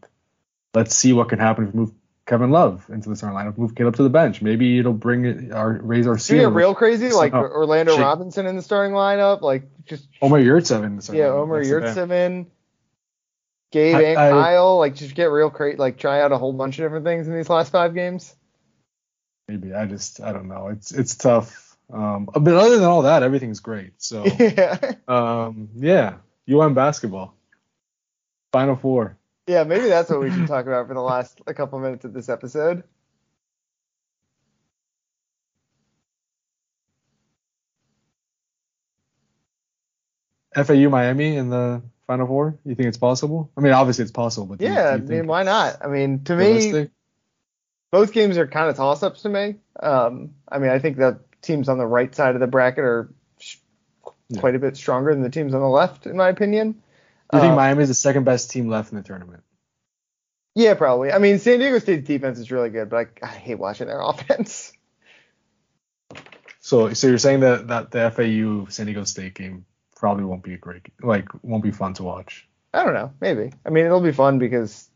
Let's 0.73 0.95
see 0.95 1.13
what 1.13 1.29
can 1.29 1.39
happen 1.39 1.67
if 1.67 1.73
we 1.73 1.79
move 1.81 1.91
Kevin 2.25 2.51
Love 2.51 2.85
into 2.89 3.09
the 3.09 3.15
starting 3.15 3.37
lineup, 3.37 3.57
move 3.57 3.75
Caleb 3.75 3.95
to 3.97 4.03
the 4.03 4.09
bench. 4.09 4.41
Maybe 4.41 4.79
it'll 4.79 4.93
bring 4.93 5.25
it, 5.25 5.51
our 5.51 5.73
raise 5.81 6.07
our 6.07 6.15
Do 6.15 6.35
you 6.35 6.41
get 6.41 6.51
real 6.53 6.73
crazy, 6.75 7.11
like 7.11 7.33
Oh, 7.33 7.39
Orlando 7.39 7.93
shit. 7.93 8.01
Robinson 8.01 8.45
in 8.45 8.55
the 8.55 8.61
starting 8.61 8.93
lineup, 8.95 9.41
like 9.41 9.63
just 9.85 10.07
Omer 10.21 10.41
Yurtseven 10.41 10.85
in 10.85 10.95
the 10.95 11.01
starting 11.01 11.21
yeah, 11.23 11.29
lineup. 11.29 11.41
Omer 11.41 12.45
Gabe 13.71 13.95
I- 13.95 14.01
and 14.03 14.17
I- 14.19 14.29
Kyle, 14.31 14.77
like 14.77 14.95
just 14.95 15.15
get 15.15 15.25
real 15.31 15.49
crazy, 15.49 15.77
like 15.77 15.97
try 15.97 16.21
out 16.21 16.31
a 16.31 16.37
whole 16.37 16.53
bunch 16.53 16.77
of 16.79 16.85
different 16.85 17.05
things 17.05 17.27
in 17.27 17.35
these 17.35 17.49
last 17.49 17.71
five 17.71 17.93
games. 17.93 18.35
Maybe 19.47 19.73
I 19.73 19.85
just 19.85 20.21
I 20.21 20.31
don't 20.31 20.47
know. 20.47 20.67
It's 20.67 20.91
it's 20.91 21.15
tough. 21.15 21.75
Um, 21.91 22.29
but 22.33 22.53
other 22.53 22.77
than 22.77 22.85
all 22.87 23.01
that, 23.01 23.23
everything's 23.23 23.59
great. 23.59 23.93
So. 23.97 24.23
yeah. 24.39 24.93
Um, 25.07 25.69
yeah, 25.75 26.15
UM 26.49 26.73
basketball. 26.73 27.35
Final 28.53 28.77
four. 28.77 29.17
Yeah, 29.47 29.63
maybe 29.63 29.87
that's 29.87 30.09
what 30.09 30.19
we 30.21 30.31
should 30.31 30.47
talk 30.47 30.65
about 30.67 30.87
for 30.87 30.93
the 30.93 31.01
last 31.01 31.41
a 31.47 31.53
couple 31.53 31.79
minutes 31.79 32.05
of 32.05 32.13
this 32.13 32.29
episode. 32.29 32.83
FAU 40.55 40.89
Miami 40.89 41.35
in 41.37 41.49
the 41.49 41.81
Final 42.07 42.27
Four. 42.27 42.57
You 42.65 42.75
think 42.75 42.87
it's 42.89 42.97
possible? 42.97 43.51
I 43.57 43.61
mean, 43.61 43.73
obviously 43.73 44.03
it's 44.03 44.11
possible, 44.11 44.47
but 44.47 44.59
do 44.59 44.65
you- 44.65 44.73
Yeah, 44.73 44.89
I 44.89 44.95
you 44.95 45.03
mean, 45.03 45.27
why 45.27 45.43
not? 45.43 45.77
I 45.83 45.87
mean, 45.87 46.23
to 46.25 46.35
me, 46.35 46.89
both 47.91 48.11
games 48.13 48.37
are 48.37 48.47
kind 48.47 48.69
of 48.69 48.75
toss-ups 48.75 49.21
to 49.23 49.29
me. 49.29 49.55
Um, 49.79 50.31
I 50.49 50.59
mean, 50.59 50.71
I 50.71 50.79
think 50.79 50.97
the 50.97 51.19
teams 51.41 51.69
on 51.69 51.77
the 51.77 51.87
right 51.87 52.13
side 52.13 52.35
of 52.35 52.41
the 52.41 52.47
bracket 52.47 52.83
are 52.83 53.09
sh- 53.39 53.57
Yeah. 54.29 54.39
quite 54.41 54.55
a 54.55 54.59
bit 54.59 54.75
stronger 54.77 55.13
than 55.13 55.23
the 55.23 55.29
teams 55.29 55.53
on 55.53 55.61
the 55.61 55.69
left, 55.69 56.05
in 56.05 56.17
my 56.17 56.29
opinion. 56.29 56.81
Do 57.31 57.37
you 57.37 57.41
think 57.41 57.53
Uh, 57.53 57.55
Miami 57.55 57.83
is 57.83 57.89
the 57.89 57.95
second 57.95 58.23
best 58.25 58.51
team 58.51 58.69
left 58.69 58.91
in 58.91 58.97
the 58.97 59.03
tournament? 59.03 59.43
Yeah, 60.53 60.73
probably. 60.73 61.11
I 61.13 61.17
mean, 61.17 61.39
San 61.39 61.59
Diego 61.59 61.79
State's 61.79 62.05
defense 62.05 62.37
is 62.39 62.51
really 62.51 62.69
good, 62.69 62.89
but 62.89 63.07
I, 63.23 63.25
I 63.25 63.29
hate 63.29 63.55
watching 63.55 63.87
their 63.87 64.01
offense. 64.05 64.73
So, 66.59 66.93
so 66.93 67.07
you're 67.07 67.17
saying 67.17 67.39
that 67.39 67.67
that 67.69 67.91
the 67.91 68.11
FAU 68.11 68.69
San 68.69 68.85
Diego 68.85 69.03
State 69.03 69.33
game 69.33 69.65
probably 69.95 70.25
won't 70.25 70.43
be 70.43 70.53
a 70.53 70.57
great, 70.57 70.81
like, 71.01 71.27
won't 71.43 71.63
be 71.63 71.71
fun 71.71 71.93
to 71.95 72.03
watch. 72.03 72.47
I 72.73 72.83
don't 72.83 72.93
know, 72.93 73.13
maybe. 73.19 73.51
I 73.65 73.69
mean, 73.69 73.85
it'll 73.85 74.01
be 74.01 74.11
fun 74.11 74.39
because 74.39 74.89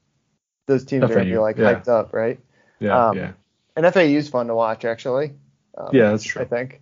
those 0.67 0.85
teams 0.85 1.03
are 1.03 1.07
gonna 1.07 1.25
be 1.25 1.37
like 1.37 1.57
yeah. 1.57 1.73
hyped 1.73 1.87
up, 1.87 2.13
right? 2.13 2.39
Yeah, 2.79 3.07
Um, 3.07 3.17
yeah, 3.17 3.31
And 3.75 3.93
FAU's 3.93 4.29
fun 4.29 4.47
to 4.47 4.55
watch, 4.55 4.83
actually. 4.85 5.33
Um, 5.77 5.89
yeah. 5.93 6.11
That's 6.11 6.23
true. 6.23 6.41
I 6.41 6.45
think. 6.45 6.81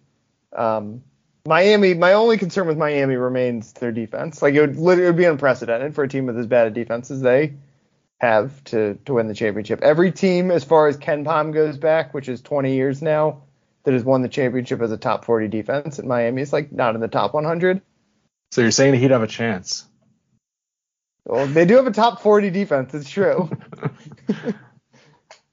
Um, 0.55 1.03
Miami, 1.45 1.93
my 1.93 2.13
only 2.13 2.37
concern 2.37 2.67
with 2.67 2.77
Miami 2.77 3.15
remains 3.15 3.73
their 3.73 3.91
defense. 3.91 4.41
Like 4.41 4.53
it 4.53 4.61
would 4.61 4.77
literally 4.77 5.07
it 5.07 5.09
would 5.09 5.17
be 5.17 5.25
unprecedented 5.25 5.93
for 5.93 6.03
a 6.03 6.07
team 6.07 6.25
with 6.25 6.37
as 6.37 6.47
bad 6.47 6.67
a 6.67 6.71
defense 6.71 7.11
as 7.11 7.21
they 7.21 7.53
have 8.19 8.63
to 8.65 8.95
to 9.05 9.13
win 9.15 9.27
the 9.27 9.33
championship. 9.33 9.81
Every 9.81 10.11
team, 10.11 10.51
as 10.51 10.63
far 10.63 10.87
as 10.87 10.97
KenPom 10.97 11.53
goes 11.53 11.77
back, 11.77 12.13
which 12.13 12.29
is 12.29 12.41
20 12.41 12.73
years 12.73 13.01
now, 13.01 13.43
that 13.83 13.93
has 13.93 14.05
won 14.05 14.21
the 14.21 14.29
championship 14.29 14.81
as 14.81 14.91
a 14.91 14.97
top 14.97 15.25
40 15.25 15.49
defense, 15.49 15.99
and 15.99 16.07
Miami 16.07 16.41
is 16.41 16.53
like 16.53 16.71
not 16.71 16.95
in 16.95 17.01
the 17.01 17.09
top 17.09 17.33
100. 17.33 17.81
So 18.51 18.61
you're 18.61 18.71
saying 18.71 18.93
he'd 18.93 19.11
have 19.11 19.23
a 19.23 19.27
chance? 19.27 19.85
Well, 21.25 21.47
they 21.47 21.65
do 21.65 21.75
have 21.75 21.87
a 21.87 21.91
top 21.91 22.21
40 22.21 22.49
defense. 22.51 22.93
It's 22.93 23.09
true. 23.09 23.49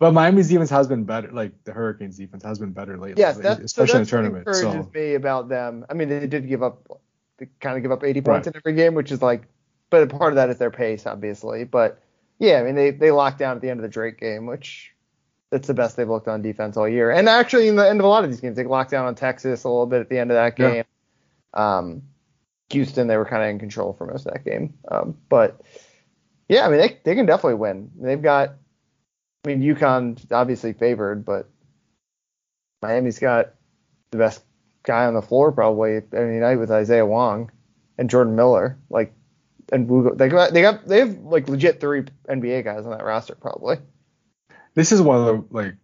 But 0.00 0.12
Miami's 0.12 0.48
defense 0.48 0.70
has 0.70 0.88
been 0.88 1.04
better. 1.04 1.30
Like 1.30 1.52
the 1.62 1.72
Hurricanes 1.72 2.16
defense 2.16 2.42
has 2.42 2.58
been 2.58 2.72
better 2.72 2.98
lately, 2.98 3.20
yes, 3.20 3.36
that's 3.36 3.58
so 3.72 3.84
especially 3.84 4.00
in 4.00 4.00
the 4.00 4.04
that's 4.04 4.12
what 4.12 4.22
tournament. 4.22 4.48
encourages 4.48 4.86
So 4.86 4.90
me 4.98 5.14
about 5.14 5.48
them. 5.48 5.86
I 5.88 5.94
mean, 5.94 6.08
they 6.08 6.26
did 6.26 6.48
give 6.48 6.62
up 6.62 6.88
they 7.40 7.48
kind 7.60 7.76
of 7.76 7.82
give 7.82 7.90
up 7.90 8.04
80 8.04 8.20
points 8.20 8.46
right. 8.46 8.54
in 8.54 8.60
every 8.60 8.74
game, 8.74 8.94
which 8.94 9.10
is 9.10 9.22
like, 9.22 9.42
but 9.88 10.08
part 10.08 10.32
of 10.32 10.36
that 10.36 10.50
is 10.50 10.58
their 10.58 10.70
pace, 10.70 11.06
obviously. 11.06 11.64
But 11.64 12.00
yeah, 12.38 12.60
I 12.60 12.62
mean 12.62 12.76
they 12.76 12.90
they 12.90 13.10
locked 13.10 13.38
down 13.38 13.56
at 13.56 13.62
the 13.62 13.68
end 13.68 13.80
of 13.80 13.82
the 13.82 13.88
Drake 13.88 14.18
game, 14.18 14.46
which 14.46 14.92
that's 15.50 15.66
the 15.66 15.74
best 15.74 15.96
they've 15.96 16.08
looked 16.08 16.28
on 16.28 16.42
defense 16.42 16.76
all 16.76 16.88
year. 16.88 17.10
And 17.10 17.28
actually, 17.28 17.68
in 17.68 17.76
the 17.76 17.88
end 17.88 17.98
of 17.98 18.04
a 18.04 18.08
lot 18.08 18.24
of 18.24 18.30
these 18.30 18.40
games, 18.40 18.56
they 18.56 18.64
locked 18.64 18.92
down 18.92 19.06
on 19.06 19.14
Texas 19.14 19.64
a 19.64 19.68
little 19.68 19.86
bit 19.86 20.00
at 20.00 20.08
the 20.08 20.18
end 20.18 20.30
of 20.30 20.36
that 20.36 20.56
game. 20.56 20.84
Yeah. 21.54 21.78
Um, 21.78 22.02
Houston, 22.70 23.08
they 23.08 23.16
were 23.16 23.24
kind 23.24 23.42
of 23.42 23.48
in 23.48 23.58
control 23.58 23.94
for 23.94 24.06
most 24.06 24.26
of 24.26 24.32
that 24.32 24.44
game. 24.44 24.74
Um, 24.88 25.16
but 25.28 25.60
yeah, 26.48 26.66
I 26.66 26.70
mean 26.70 26.78
they 26.78 26.98
they 27.04 27.14
can 27.14 27.26
definitely 27.26 27.54
win. 27.54 27.90
They've 28.00 28.22
got, 28.22 28.54
I 29.44 29.48
mean 29.48 29.62
UConn 29.62 30.30
obviously 30.32 30.72
favored, 30.72 31.24
but 31.24 31.48
Miami's 32.82 33.18
got 33.18 33.54
the 34.10 34.18
best 34.18 34.42
guy 34.82 35.06
on 35.06 35.14
the 35.14 35.22
floor 35.22 35.52
probably 35.52 35.96
every 36.12 36.40
night 36.40 36.56
with 36.56 36.70
Isaiah 36.70 37.06
Wong 37.06 37.50
and 37.98 38.10
Jordan 38.10 38.36
Miller. 38.36 38.78
Like, 38.88 39.14
and 39.72 39.88
they 40.18 40.28
got 40.28 40.52
they 40.52 40.62
got 40.62 40.86
they 40.86 41.00
have 41.00 41.18
like 41.20 41.48
legit 41.48 41.80
three 41.80 42.02
NBA 42.28 42.64
guys 42.64 42.84
on 42.84 42.90
that 42.90 43.04
roster 43.04 43.34
probably. 43.34 43.76
This 44.74 44.92
is 44.92 45.00
one 45.00 45.16
of 45.20 45.26
the 45.26 45.54
like 45.54 45.74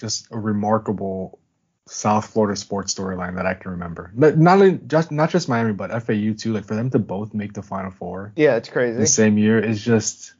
just 0.00 0.28
a 0.30 0.38
remarkable 0.38 1.38
South 1.86 2.26
Florida 2.26 2.56
sports 2.56 2.94
storyline 2.94 3.36
that 3.36 3.46
I 3.46 3.54
can 3.54 3.72
remember. 3.72 4.12
But 4.14 4.38
not 4.38 4.86
just 4.86 5.10
not 5.10 5.30
just 5.30 5.48
Miami, 5.48 5.72
but 5.72 5.90
FAU 6.02 6.32
too. 6.36 6.52
Like 6.52 6.64
for 6.64 6.74
them 6.74 6.90
to 6.90 6.98
both 6.98 7.34
make 7.34 7.52
the 7.52 7.62
Final 7.62 7.90
Four. 7.90 8.32
Yeah, 8.36 8.56
it's 8.56 8.68
crazy. 8.68 8.98
The 8.98 9.06
same 9.06 9.36
year 9.36 9.58
is 9.58 9.82
just 9.84 10.34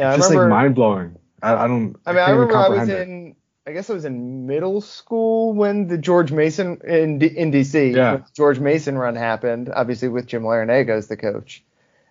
yeah, 0.00 0.16
just 0.16 0.30
remember, 0.30 0.50
like 0.50 0.62
mind 0.62 0.74
blowing. 0.74 1.16
I, 1.42 1.54
I, 1.54 1.68
don't. 1.68 1.96
I 2.06 2.12
mean, 2.12 2.20
I, 2.20 2.26
I 2.26 2.30
remember 2.30 2.56
I 2.56 2.68
was 2.68 2.88
in. 2.88 3.36
I 3.66 3.72
guess 3.72 3.90
I 3.90 3.92
was 3.92 4.06
in 4.06 4.46
middle 4.46 4.80
school 4.80 5.52
when 5.52 5.88
the 5.88 5.98
George 5.98 6.32
Mason 6.32 6.80
in 6.86 7.18
D, 7.18 7.26
in 7.26 7.52
DC. 7.52 7.94
Yeah. 7.94 8.20
George 8.34 8.58
Mason 8.58 8.96
run 8.96 9.14
happened, 9.14 9.70
obviously 9.74 10.08
with 10.08 10.26
Jim 10.26 10.42
Larrañaga 10.42 10.90
as 10.90 11.08
the 11.08 11.16
coach, 11.16 11.62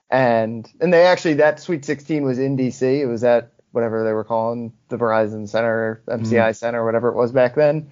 and 0.10 0.72
and 0.80 0.94
they 0.94 1.06
actually 1.06 1.36
that 1.36 1.60
Sweet 1.60 1.84
16 1.84 2.24
was 2.24 2.38
in 2.38 2.58
DC. 2.58 2.82
It 2.82 3.08
was 3.08 3.24
at 3.24 3.54
whatever 3.72 4.04
they 4.04 4.14
were 4.14 4.24
calling 4.24 4.72
the 4.90 4.98
Verizon 4.98 5.50
Center, 5.50 6.02
MCI 6.08 6.22
mm-hmm. 6.22 6.52
Center, 6.54 6.86
whatever 6.86 7.10
it 7.10 7.16
was 7.16 7.32
back 7.32 7.56
then. 7.56 7.90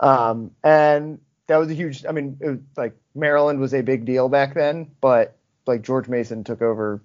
Um, 0.00 0.52
and 0.62 1.20
that 1.48 1.56
was 1.56 1.68
a 1.68 1.74
huge. 1.74 2.06
I 2.06 2.12
mean, 2.12 2.38
it 2.40 2.48
was 2.48 2.58
like 2.76 2.96
Maryland 3.14 3.58
was 3.58 3.74
a 3.74 3.82
big 3.82 4.04
deal 4.04 4.28
back 4.28 4.54
then, 4.54 4.90
but 5.00 5.36
like 5.66 5.82
George 5.82 6.08
Mason 6.08 6.44
took 6.44 6.62
over 6.62 7.02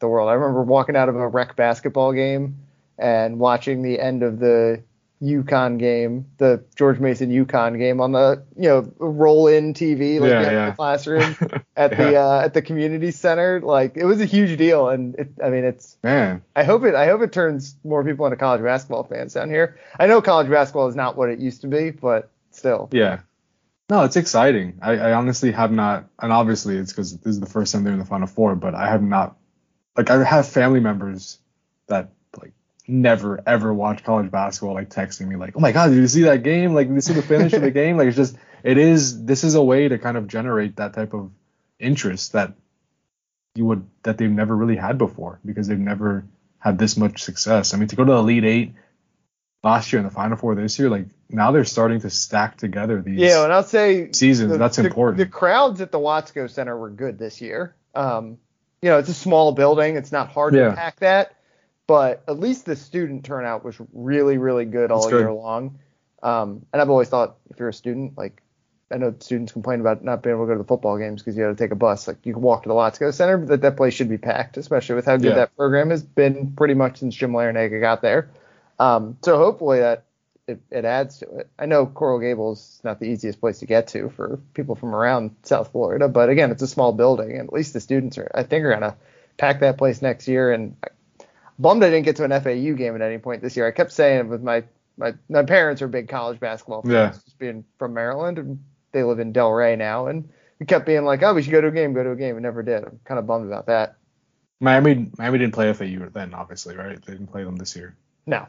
the 0.00 0.08
world. 0.08 0.28
I 0.28 0.32
remember 0.32 0.62
walking 0.62 0.96
out 0.96 1.08
of 1.08 1.16
a 1.16 1.28
rec 1.28 1.54
basketball 1.56 2.12
game 2.12 2.58
and 2.98 3.38
watching 3.38 3.82
the 3.82 4.00
end 4.00 4.22
of 4.22 4.38
the 4.38 4.82
UConn 5.22 5.78
game, 5.78 6.26
the 6.38 6.62
George 6.76 6.98
Mason 7.00 7.30
UConn 7.30 7.78
game 7.78 8.00
on 8.00 8.12
the 8.12 8.42
you 8.56 8.68
know 8.68 8.92
roll 8.98 9.46
in 9.46 9.72
TV 9.72 10.20
like 10.20 10.30
yeah, 10.30 10.50
yeah. 10.50 10.66
the 10.70 10.76
classroom 10.76 11.36
at 11.76 11.92
yeah. 11.92 11.96
the 11.96 12.16
uh, 12.16 12.40
at 12.44 12.54
the 12.54 12.62
community 12.62 13.10
center. 13.10 13.60
Like 13.60 13.96
it 13.96 14.04
was 14.04 14.20
a 14.20 14.26
huge 14.26 14.58
deal, 14.58 14.88
and 14.88 15.14
it, 15.14 15.30
I 15.42 15.50
mean 15.50 15.64
it's 15.64 15.96
man. 16.02 16.42
I 16.54 16.64
hope 16.64 16.84
it 16.84 16.94
I 16.94 17.06
hope 17.06 17.22
it 17.22 17.32
turns 17.32 17.76
more 17.84 18.04
people 18.04 18.26
into 18.26 18.36
college 18.36 18.62
basketball 18.62 19.04
fans 19.04 19.32
down 19.34 19.48
here. 19.48 19.78
I 19.98 20.06
know 20.06 20.20
college 20.20 20.50
basketball 20.50 20.88
is 20.88 20.96
not 20.96 21.16
what 21.16 21.30
it 21.30 21.38
used 21.38 21.62
to 21.62 21.68
be, 21.68 21.90
but 21.90 22.30
still. 22.50 22.88
Yeah. 22.92 23.20
No, 23.90 24.02
it's 24.04 24.16
exciting. 24.16 24.78
I, 24.80 24.92
I 24.92 25.12
honestly 25.12 25.52
have 25.52 25.70
not, 25.70 26.06
and 26.18 26.32
obviously 26.32 26.76
it's 26.76 26.90
because 26.90 27.18
this 27.18 27.34
is 27.34 27.40
the 27.40 27.46
first 27.46 27.72
time 27.72 27.84
they're 27.84 27.92
in 27.92 27.98
the 27.98 28.06
Final 28.06 28.26
Four, 28.26 28.54
but 28.56 28.74
I 28.74 28.88
have 28.88 29.02
not, 29.02 29.36
like, 29.94 30.08
I 30.10 30.24
have 30.24 30.48
family 30.48 30.80
members 30.80 31.38
that 31.88 32.10
like 32.40 32.52
never 32.86 33.42
ever 33.46 33.72
watch 33.72 34.04
college 34.04 34.30
basketball, 34.30 34.74
like 34.74 34.90
texting 34.90 35.28
me 35.28 35.36
like, 35.36 35.56
oh 35.56 35.60
my 35.60 35.72
god, 35.72 35.88
did 35.88 35.96
you 35.96 36.08
see 36.08 36.22
that 36.22 36.42
game? 36.42 36.74
Like, 36.74 36.88
did 36.88 36.94
you 36.94 37.00
see 37.00 37.14
the 37.14 37.22
finish 37.22 37.52
of 37.52 37.62
the 37.62 37.70
game? 37.82 37.96
Like, 37.96 38.08
it's 38.08 38.16
just, 38.16 38.36
it 38.62 38.78
is. 38.78 39.24
This 39.24 39.44
is 39.44 39.54
a 39.54 39.62
way 39.62 39.88
to 39.88 39.98
kind 39.98 40.16
of 40.16 40.26
generate 40.28 40.76
that 40.76 40.94
type 40.94 41.14
of 41.14 41.30
interest 41.78 42.32
that 42.32 42.54
you 43.54 43.64
would 43.66 43.86
that 44.02 44.18
they've 44.18 44.30
never 44.30 44.54
really 44.56 44.76
had 44.76 44.98
before 44.98 45.40
because 45.44 45.68
they've 45.68 45.78
never 45.78 46.24
had 46.58 46.78
this 46.78 46.96
much 46.96 47.22
success. 47.22 47.74
I 47.74 47.76
mean, 47.76 47.88
to 47.88 47.96
go 47.96 48.04
to 48.04 48.12
the 48.12 48.18
Elite 48.18 48.44
Eight 48.44 48.74
last 49.62 49.92
year 49.92 50.00
and 50.00 50.10
the 50.10 50.14
Final 50.14 50.36
Four 50.36 50.54
this 50.54 50.78
year, 50.78 50.90
like 50.90 51.06
now 51.28 51.52
they're 51.52 51.64
starting 51.64 52.00
to 52.00 52.10
stack 52.10 52.56
together 52.56 53.00
these. 53.02 53.18
Yeah, 53.18 53.44
and 53.44 53.52
I'll 53.52 53.62
say 53.62 54.12
seasons. 54.12 54.52
The, 54.52 54.58
that's 54.58 54.78
important. 54.78 55.18
The, 55.18 55.24
the, 55.24 55.30
crowds 55.30 55.80
at 55.80 55.92
the 55.92 55.98
Watsco 55.98 56.50
Center 56.50 56.76
were 56.76 56.90
good 56.90 57.18
this 57.18 57.40
year. 57.40 57.74
Um, 57.94 58.38
you 58.82 58.90
know, 58.90 58.98
it's 58.98 59.08
a 59.08 59.14
small 59.14 59.52
building. 59.52 59.96
It's 59.96 60.12
not 60.12 60.28
hard 60.28 60.54
yeah. 60.54 60.70
to 60.70 60.72
pack 60.74 61.00
that, 61.00 61.36
but 61.86 62.22
at 62.28 62.38
least 62.38 62.64
the 62.64 62.76
student 62.76 63.24
turnout 63.24 63.64
was 63.64 63.76
really, 63.92 64.38
really 64.38 64.64
good 64.64 64.90
all 64.90 65.08
good. 65.08 65.20
year 65.20 65.32
long. 65.32 65.78
Um, 66.22 66.64
and 66.72 66.80
I've 66.80 66.90
always 66.90 67.08
thought 67.08 67.36
if 67.50 67.58
you're 67.58 67.68
a 67.68 67.74
student, 67.74 68.16
like 68.16 68.42
I 68.90 68.96
know 68.96 69.14
students 69.18 69.52
complain 69.52 69.80
about 69.80 70.04
not 70.04 70.22
being 70.22 70.36
able 70.36 70.44
to 70.44 70.48
go 70.48 70.54
to 70.54 70.58
the 70.58 70.68
football 70.68 70.98
games 70.98 71.22
because 71.22 71.36
you 71.36 71.42
had 71.42 71.56
to 71.56 71.62
take 71.62 71.72
a 71.72 71.76
bus. 71.76 72.06
Like 72.08 72.24
you 72.24 72.32
can 72.32 72.42
walk 72.42 72.62
to 72.62 72.68
the 72.68 72.74
Watsco 72.74 73.12
Center, 73.12 73.38
but 73.38 73.60
that, 73.60 73.76
place 73.76 73.92
should 73.92 74.08
be 74.08 74.18
packed, 74.18 74.56
especially 74.56 74.94
with 74.94 75.06
how 75.06 75.16
good 75.16 75.30
yeah. 75.30 75.34
that 75.34 75.56
program 75.56 75.90
has 75.90 76.02
been 76.02 76.52
pretty 76.52 76.74
much 76.74 76.98
since 76.98 77.14
Jim 77.14 77.32
Larrañaga 77.32 77.80
got 77.80 78.02
there. 78.02 78.30
Um, 78.78 79.18
so 79.22 79.36
hopefully 79.36 79.80
that 79.80 80.04
it, 80.46 80.60
it, 80.70 80.84
adds 80.84 81.18
to 81.18 81.38
it. 81.38 81.50
I 81.58 81.66
know 81.66 81.86
Coral 81.86 82.18
Gables 82.18 82.58
is 82.60 82.84
not 82.84 83.00
the 83.00 83.06
easiest 83.06 83.40
place 83.40 83.60
to 83.60 83.66
get 83.66 83.88
to 83.88 84.10
for 84.10 84.40
people 84.52 84.74
from 84.74 84.94
around 84.94 85.36
South 85.42 85.72
Florida, 85.72 86.08
but 86.08 86.28
again, 86.28 86.50
it's 86.50 86.62
a 86.62 86.66
small 86.66 86.92
building, 86.92 87.32
and 87.32 87.48
at 87.48 87.52
least 87.52 87.72
the 87.72 87.80
students 87.80 88.18
are, 88.18 88.30
I 88.34 88.42
think, 88.42 88.64
are 88.64 88.72
gonna 88.72 88.96
pack 89.36 89.60
that 89.60 89.78
place 89.78 90.02
next 90.02 90.28
year. 90.28 90.52
And 90.52 90.76
bummed 91.58 91.82
I 91.84 91.90
didn't 91.90 92.04
get 92.04 92.16
to 92.16 92.24
an 92.24 92.30
FAU 92.30 92.76
game 92.76 92.94
at 92.94 93.02
any 93.02 93.18
point 93.18 93.42
this 93.42 93.56
year. 93.56 93.66
I 93.66 93.70
kept 93.70 93.92
saying 93.92 94.28
with 94.28 94.42
my 94.42 94.64
my 94.96 95.14
my 95.28 95.42
parents 95.42 95.82
are 95.82 95.88
big 95.88 96.08
college 96.08 96.40
basketball 96.40 96.82
fans, 96.82 96.92
yeah. 96.92 97.10
just 97.10 97.38
being 97.38 97.64
from 97.78 97.94
Maryland, 97.94 98.38
and 98.38 98.64
they 98.92 99.02
live 99.02 99.18
in 99.18 99.32
Delray 99.32 99.76
now, 99.76 100.06
and 100.06 100.28
we 100.58 100.66
kept 100.66 100.86
being 100.86 101.04
like, 101.04 101.22
oh, 101.22 101.34
we 101.34 101.42
should 101.42 101.52
go 101.52 101.60
to 101.60 101.68
a 101.68 101.72
game, 101.72 101.92
go 101.92 102.04
to 102.04 102.12
a 102.12 102.16
game, 102.16 102.36
and 102.36 102.42
never 102.42 102.62
did. 102.62 102.84
I'm 102.84 103.00
kind 103.04 103.18
of 103.18 103.26
bummed 103.26 103.46
about 103.46 103.66
that. 103.66 103.96
Miami 104.60 105.10
Miami 105.18 105.38
didn't 105.38 105.54
play 105.54 105.72
FAU 105.72 106.08
then, 106.12 106.34
obviously, 106.34 106.76
right? 106.76 107.00
They 107.04 107.12
didn't 107.12 107.28
play 107.28 107.44
them 107.44 107.56
this 107.56 107.74
year. 107.74 107.96
No, 108.26 108.46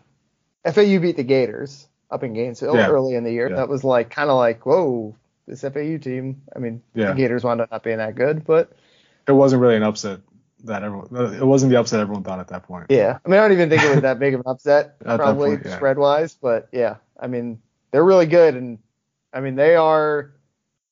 FAU 0.64 1.00
beat 1.00 1.18
the 1.18 1.24
Gators 1.24 1.88
up 2.12 2.24
in 2.24 2.34
Gainesville 2.34 2.76
yeah. 2.76 2.90
early 2.90 3.16
in 3.16 3.24
the 3.24 3.32
year. 3.32 3.50
Yeah. 3.50 3.58
That 3.58 3.70
was 3.70 3.84
like 3.84 4.10
kind 4.10 4.30
of 4.30 4.38
like 4.38 4.66
whoa, 4.66 5.16
this 5.48 5.62
FAU 5.62 5.98
team. 5.98 6.42
I 6.56 6.60
mean, 6.60 6.82
yeah. 6.94 7.10
the 7.10 7.16
Gators 7.16 7.44
wound 7.44 7.62
up 7.62 7.72
not 7.72 7.84
being 7.84 7.98
that 7.98 8.16
good, 8.16 8.46
but 8.46 8.72
it 9.28 9.32
wasn't 9.32 9.62
really 9.62 9.76
an 9.76 9.84
upset 9.84 10.22
that 10.66 10.84
everyone. 10.84 11.08
It 11.34 11.46
wasn't 11.46 11.72
the 11.72 11.80
upset 11.80 12.00
everyone 12.00 12.24
thought 12.24 12.40
at 12.40 12.48
that 12.50 12.64
point. 12.64 12.88
Yeah, 12.90 13.20
I 13.26 13.30
mean, 13.30 13.40
I 13.40 13.44
don't 13.44 13.54
even 13.54 13.70
think 13.70 13.84
it 13.84 13.92
was 13.92 14.02
that 14.02 14.20
big 14.20 14.34
of 14.34 14.42
an 14.42 14.48
upset, 14.48 15.00
probably 15.04 15.58
point, 15.58 15.70
spread 15.72 15.98
wise, 15.98 16.34
but 16.34 16.70
yeah, 16.72 16.98
I 17.20 17.28
mean, 17.28 17.62
they're 17.92 18.04
really 18.04 18.26
good, 18.26 18.56
and 18.56 18.80
I 19.34 19.42
mean, 19.42 19.56
they 19.56 19.76
are. 19.76 20.32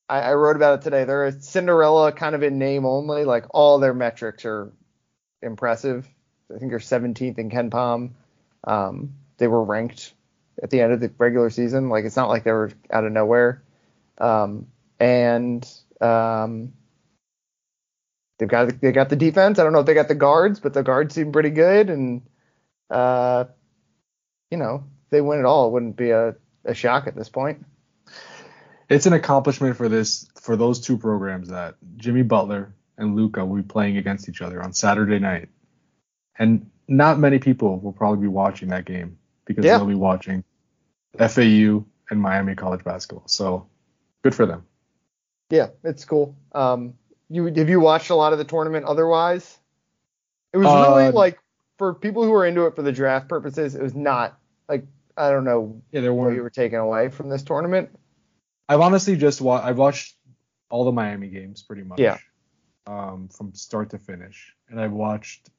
I, 0.09 0.19
I 0.19 0.33
wrote 0.33 0.55
about 0.55 0.79
it 0.79 0.81
today. 0.83 1.05
They're 1.05 1.25
a 1.25 1.31
Cinderella 1.31 2.11
kind 2.11 2.35
of 2.35 2.43
in 2.43 2.59
name 2.59 2.85
only. 2.85 3.23
Like 3.23 3.45
all 3.51 3.79
their 3.79 3.93
metrics 3.93 4.45
are 4.45 4.71
impressive. 5.41 6.07
I 6.53 6.59
think 6.59 6.71
they're 6.71 6.79
17th 6.79 7.37
in 7.37 7.49
KenPom. 7.49 8.11
Um, 8.65 9.13
they 9.37 9.47
were 9.47 9.63
ranked 9.63 10.13
at 10.61 10.69
the 10.69 10.81
end 10.81 10.93
of 10.93 10.99
the 10.99 11.11
regular 11.17 11.49
season. 11.49 11.89
Like 11.89 12.05
it's 12.05 12.15
not 12.15 12.29
like 12.29 12.43
they 12.43 12.51
were 12.51 12.71
out 12.91 13.05
of 13.05 13.11
nowhere. 13.11 13.63
Um, 14.17 14.67
and 14.99 15.67
um, 15.99 16.73
they've 18.43 18.49
got 18.49 18.81
they 18.81 18.91
got 18.91 19.09
the 19.09 19.15
defense. 19.15 19.57
I 19.57 19.63
don't 19.63 19.71
know 19.71 19.79
if 19.79 19.85
they 19.85 19.93
got 19.93 20.09
the 20.09 20.15
guards, 20.15 20.59
but 20.59 20.73
the 20.73 20.83
guards 20.83 21.15
seem 21.15 21.31
pretty 21.31 21.49
good. 21.49 21.89
And 21.89 22.21
uh, 22.89 23.45
you 24.51 24.57
know, 24.57 24.83
if 25.05 25.09
they 25.11 25.21
win 25.21 25.39
it 25.39 25.45
all, 25.45 25.67
it 25.67 25.71
wouldn't 25.71 25.95
be 25.95 26.11
a, 26.11 26.35
a 26.65 26.73
shock 26.73 27.07
at 27.07 27.15
this 27.15 27.29
point. 27.29 27.65
It's 28.89 29.05
an 29.05 29.13
accomplishment 29.13 29.77
for 29.77 29.87
this 29.87 30.27
for 30.41 30.57
those 30.57 30.81
two 30.81 30.97
programs 30.97 31.49
that 31.49 31.75
Jimmy 31.95 32.23
Butler 32.23 32.75
and 32.97 33.15
Luka 33.15 33.45
will 33.45 33.55
be 33.55 33.63
playing 33.63 33.97
against 33.97 34.27
each 34.27 34.41
other 34.41 34.61
on 34.61 34.73
Saturday 34.73 35.19
night. 35.19 35.49
And 36.37 36.69
not 36.87 37.17
many 37.17 37.39
people 37.39 37.79
will 37.79 37.93
probably 37.93 38.21
be 38.21 38.27
watching 38.27 38.69
that 38.69 38.85
game 38.85 39.17
because 39.45 39.63
yeah. 39.63 39.77
they'll 39.77 39.87
be 39.87 39.95
watching 39.95 40.43
FAU 41.17 41.85
and 42.09 42.21
Miami 42.21 42.55
college 42.55 42.83
basketball. 42.83 43.27
So 43.27 43.67
good 44.21 44.35
for 44.35 44.45
them. 44.45 44.65
Yeah, 45.49 45.67
it's 45.83 46.03
cool. 46.03 46.35
Um, 46.51 46.95
you 47.33 47.45
have 47.45 47.69
you 47.69 47.79
watched 47.79 48.09
a 48.11 48.15
lot 48.15 48.31
of 48.31 48.39
the 48.39 48.45
tournament 48.45 48.85
otherwise? 48.85 49.57
It 50.53 50.57
was 50.57 50.67
really 50.67 51.07
uh, 51.07 51.11
like 51.11 51.39
for 51.77 51.93
people 51.93 52.23
who 52.23 52.33
are 52.33 52.45
into 52.45 52.65
it 52.67 52.75
for 52.75 52.83
the 52.83 52.91
draft 52.91 53.27
purposes, 53.27 53.73
it 53.73 53.81
was 53.81 53.95
not 53.95 54.37
like 54.69 54.85
I 55.17 55.31
don't 55.31 55.43
know 55.43 55.81
yeah, 55.91 56.01
there 56.01 56.13
what 56.13 56.33
you 56.33 56.43
were 56.43 56.51
taken 56.51 56.79
away 56.79 57.09
from 57.09 57.29
this 57.29 57.41
tournament. 57.41 57.89
I've 58.69 58.81
honestly 58.81 59.17
just 59.17 59.41
watched 59.41 59.65
I've 59.65 59.77
watched 59.77 60.15
all 60.69 60.85
the 60.85 60.91
Miami 60.91 61.27
games 61.27 61.63
pretty 61.63 61.83
much. 61.83 61.99
Yeah. 61.99 62.17
Um, 62.85 63.29
from 63.29 63.53
start 63.53 63.91
to 63.91 63.97
finish, 63.97 64.53
and 64.69 64.79
I've 64.79 64.91
watched 64.91 65.49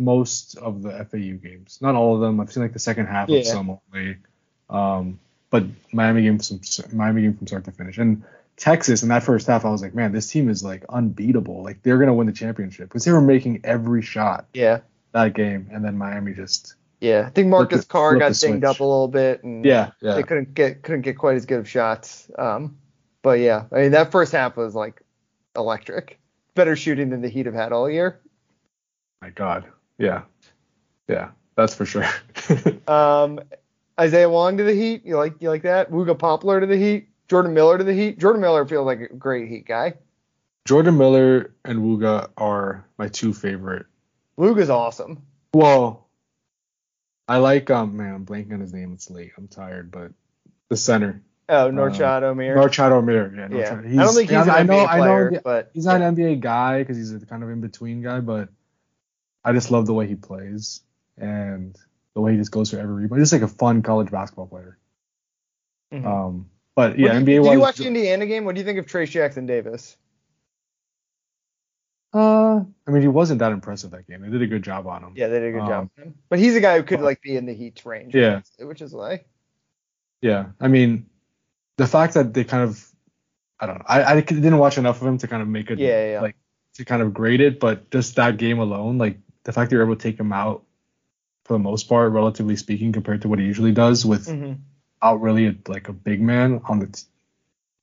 most 0.00 0.56
of 0.58 0.82
the 0.82 0.90
FAU 0.90 1.38
games. 1.42 1.78
Not 1.80 1.94
all 1.94 2.14
of 2.14 2.20
them. 2.20 2.38
I've 2.40 2.52
seen 2.52 2.62
like 2.62 2.74
the 2.74 2.78
second 2.78 3.06
half 3.06 3.28
yeah. 3.28 3.38
of 3.38 3.46
some 3.46 3.78
only. 3.92 4.18
Um, 4.68 5.18
but 5.48 5.64
Miami 5.92 6.22
game 6.22 6.38
from 6.38 6.60
Miami 6.92 7.22
game 7.22 7.34
from 7.34 7.46
start 7.46 7.64
to 7.64 7.72
finish. 7.72 7.98
And 7.98 8.22
Texas 8.56 9.02
in 9.02 9.10
that 9.10 9.22
first 9.22 9.46
half, 9.46 9.64
I 9.64 9.70
was 9.70 9.82
like, 9.82 9.94
man, 9.94 10.12
this 10.12 10.28
team 10.28 10.48
is 10.48 10.64
like 10.64 10.84
unbeatable. 10.88 11.62
Like 11.62 11.82
they're 11.82 11.98
gonna 11.98 12.14
win 12.14 12.26
the 12.26 12.32
championship 12.32 12.88
because 12.88 13.04
they 13.04 13.12
were 13.12 13.20
making 13.20 13.60
every 13.64 14.02
shot. 14.02 14.46
Yeah. 14.54 14.80
That 15.12 15.34
game, 15.34 15.68
and 15.72 15.84
then 15.84 15.96
Miami 15.96 16.32
just. 16.32 16.74
Yeah, 17.00 17.24
I 17.26 17.30
think 17.30 17.48
Marcus 17.48 17.82
the, 17.82 17.86
Carr 17.86 18.16
got 18.16 18.32
dinged 18.32 18.64
up 18.64 18.80
a 18.80 18.84
little 18.84 19.08
bit, 19.08 19.44
and 19.44 19.64
yeah, 19.64 19.90
yeah, 20.00 20.14
they 20.14 20.22
couldn't 20.22 20.54
get 20.54 20.82
couldn't 20.82 21.02
get 21.02 21.18
quite 21.18 21.36
as 21.36 21.44
good 21.44 21.58
of 21.58 21.68
shots. 21.68 22.30
Um, 22.38 22.78
but 23.22 23.38
yeah, 23.38 23.64
I 23.70 23.82
mean 23.82 23.90
that 23.92 24.10
first 24.10 24.32
half 24.32 24.56
was 24.56 24.74
like 24.74 25.02
electric. 25.54 26.18
Better 26.54 26.74
shooting 26.74 27.10
than 27.10 27.20
the 27.20 27.28
Heat 27.28 27.44
have 27.44 27.54
had 27.54 27.72
all 27.72 27.90
year. 27.90 28.20
My 29.20 29.30
God. 29.30 29.64
Yeah. 29.98 30.22
Yeah. 31.08 31.30
That's 31.54 31.74
for 31.74 31.84
sure. 31.84 32.06
um, 32.88 33.40
Isaiah 33.98 34.28
Wong 34.28 34.58
to 34.58 34.64
the 34.64 34.74
Heat. 34.74 35.04
You 35.04 35.16
like 35.16 35.34
you 35.40 35.48
like 35.48 35.62
that? 35.62 35.90
Wooga 35.90 36.18
Poplar 36.18 36.60
to 36.60 36.66
the 36.66 36.76
Heat. 36.76 37.08
Jordan 37.28 37.54
Miller 37.54 37.78
to 37.78 37.84
the 37.84 37.92
Heat. 37.92 38.18
Jordan 38.18 38.40
Miller 38.40 38.66
feels 38.66 38.86
like 38.86 39.00
a 39.00 39.08
great 39.14 39.48
Heat 39.48 39.66
guy. 39.66 39.94
Jordan 40.66 40.98
Miller 40.98 41.54
and 41.64 41.80
Wooga 41.80 42.30
are 42.36 42.86
my 42.98 43.08
two 43.08 43.32
favorite. 43.32 43.86
Wooga's 44.38 44.70
awesome. 44.70 45.22
Well, 45.54 46.08
I 47.28 47.38
like 47.38 47.70
um 47.70 47.96
man, 47.96 48.14
I'm 48.14 48.26
blanking 48.26 48.52
on 48.52 48.60
his 48.60 48.72
name. 48.72 48.92
It's 48.92 49.10
late. 49.10 49.32
I'm 49.36 49.48
tired, 49.48 49.90
but 49.90 50.12
the 50.68 50.76
center. 50.76 51.22
Oh, 51.48 51.70
Norchad 51.70 52.22
uh, 52.22 52.34
Omier. 52.34 52.56
Norchad 52.56 52.90
Omier. 52.90 53.36
Yeah. 53.36 53.48
Norchad. 53.48 53.94
yeah. 53.94 54.00
I 54.02 54.04
don't 54.04 54.14
think 54.14 54.30
he's 54.30 54.38
an 54.38 54.50
I 54.50 54.62
NBA 54.62 54.66
know, 54.66 54.86
player, 54.88 55.28
I 55.28 55.34
know, 55.34 55.40
but 55.44 55.70
he's 55.72 55.86
not 55.86 56.00
yeah. 56.00 56.08
an 56.08 56.16
NBA 56.16 56.40
guy 56.40 56.80
because 56.80 56.96
he's 56.96 57.12
a 57.12 57.24
kind 57.24 57.44
of 57.44 57.50
in 57.50 57.60
between 57.60 58.02
guy, 58.02 58.18
but 58.18 58.48
I 59.44 59.52
just 59.52 59.70
love 59.70 59.86
the 59.86 59.94
way 59.94 60.08
he 60.08 60.16
plays 60.16 60.80
and 61.16 61.78
the 62.14 62.20
way 62.20 62.32
he 62.32 62.38
just 62.38 62.50
goes 62.50 62.70
for 62.70 62.78
every 62.78 63.02
rebound. 63.02 63.20
He's 63.20 63.30
just 63.30 63.40
like 63.40 63.48
a 63.48 63.54
fun 63.54 63.82
college 63.82 64.10
basketball 64.10 64.48
player. 64.48 64.76
Mm-hmm. 65.92 66.06
Um, 66.06 66.50
but 66.76 66.98
yeah, 66.98 67.14
NBA. 67.14 67.42
Did 67.42 67.52
you 67.52 67.60
watch 67.60 67.78
the 67.78 67.86
Indiana 67.86 68.26
game? 68.26 68.44
What 68.44 68.54
do 68.54 68.60
you 68.60 68.64
think 68.64 68.78
of 68.78 68.86
Trayce 68.86 69.10
Jackson 69.10 69.46
Davis? 69.46 69.96
Uh, 72.12 72.60
I 72.86 72.90
mean, 72.90 73.02
he 73.02 73.08
wasn't 73.08 73.40
that 73.40 73.50
impressive 73.52 73.90
that 73.90 74.06
game. 74.06 74.22
They 74.22 74.30
did 74.30 74.42
a 74.42 74.46
good 74.46 74.62
job 74.62 74.86
on 74.86 75.02
him. 75.02 75.12
Yeah, 75.16 75.28
they 75.28 75.40
did 75.40 75.48
a 75.48 75.52
good 75.52 75.62
um, 75.62 75.90
job. 75.96 76.14
But 76.28 76.38
he's 76.38 76.54
a 76.54 76.60
guy 76.60 76.76
who 76.76 76.84
could 76.84 77.00
like 77.00 77.20
be 77.20 77.36
in 77.36 77.46
the 77.46 77.54
Heat's 77.54 77.84
range. 77.84 78.14
Yeah. 78.14 78.42
Which 78.60 78.80
is 78.80 78.92
like. 78.92 79.26
Yeah, 80.22 80.46
I 80.60 80.68
mean, 80.68 81.06
the 81.76 81.86
fact 81.86 82.14
that 82.14 82.32
they 82.32 82.44
kind 82.44 82.62
of, 82.62 82.86
I 83.60 83.66
don't 83.66 83.78
know, 83.78 83.84
I, 83.86 84.14
I 84.14 84.20
didn't 84.20 84.58
watch 84.58 84.78
enough 84.78 85.00
of 85.00 85.06
him 85.06 85.18
to 85.18 85.28
kind 85.28 85.42
of 85.42 85.48
make 85.48 85.70
it. 85.70 85.78
Yeah, 85.78 86.12
yeah. 86.12 86.20
Like 86.20 86.36
to 86.74 86.84
kind 86.84 87.02
of 87.02 87.12
grade 87.12 87.40
it, 87.40 87.60
but 87.60 87.90
just 87.90 88.16
that 88.16 88.36
game 88.36 88.58
alone, 88.58 88.98
like 88.98 89.18
the 89.44 89.52
fact 89.52 89.70
they 89.70 89.76
were 89.76 89.84
able 89.84 89.96
to 89.96 90.02
take 90.02 90.18
him 90.18 90.32
out 90.32 90.64
for 91.44 91.54
the 91.54 91.58
most 91.58 91.84
part, 91.84 92.12
relatively 92.12 92.56
speaking, 92.56 92.92
compared 92.92 93.22
to 93.22 93.28
what 93.28 93.38
he 93.38 93.44
usually 93.44 93.72
does 93.72 94.04
with 94.04 94.26
mm-hmm. 94.26 94.54
Out 95.02 95.20
really 95.20 95.46
a, 95.46 95.56
like 95.68 95.88
a 95.88 95.92
big 95.92 96.20
man 96.20 96.60
on 96.68 96.80
the 96.80 96.86
t- 96.86 97.02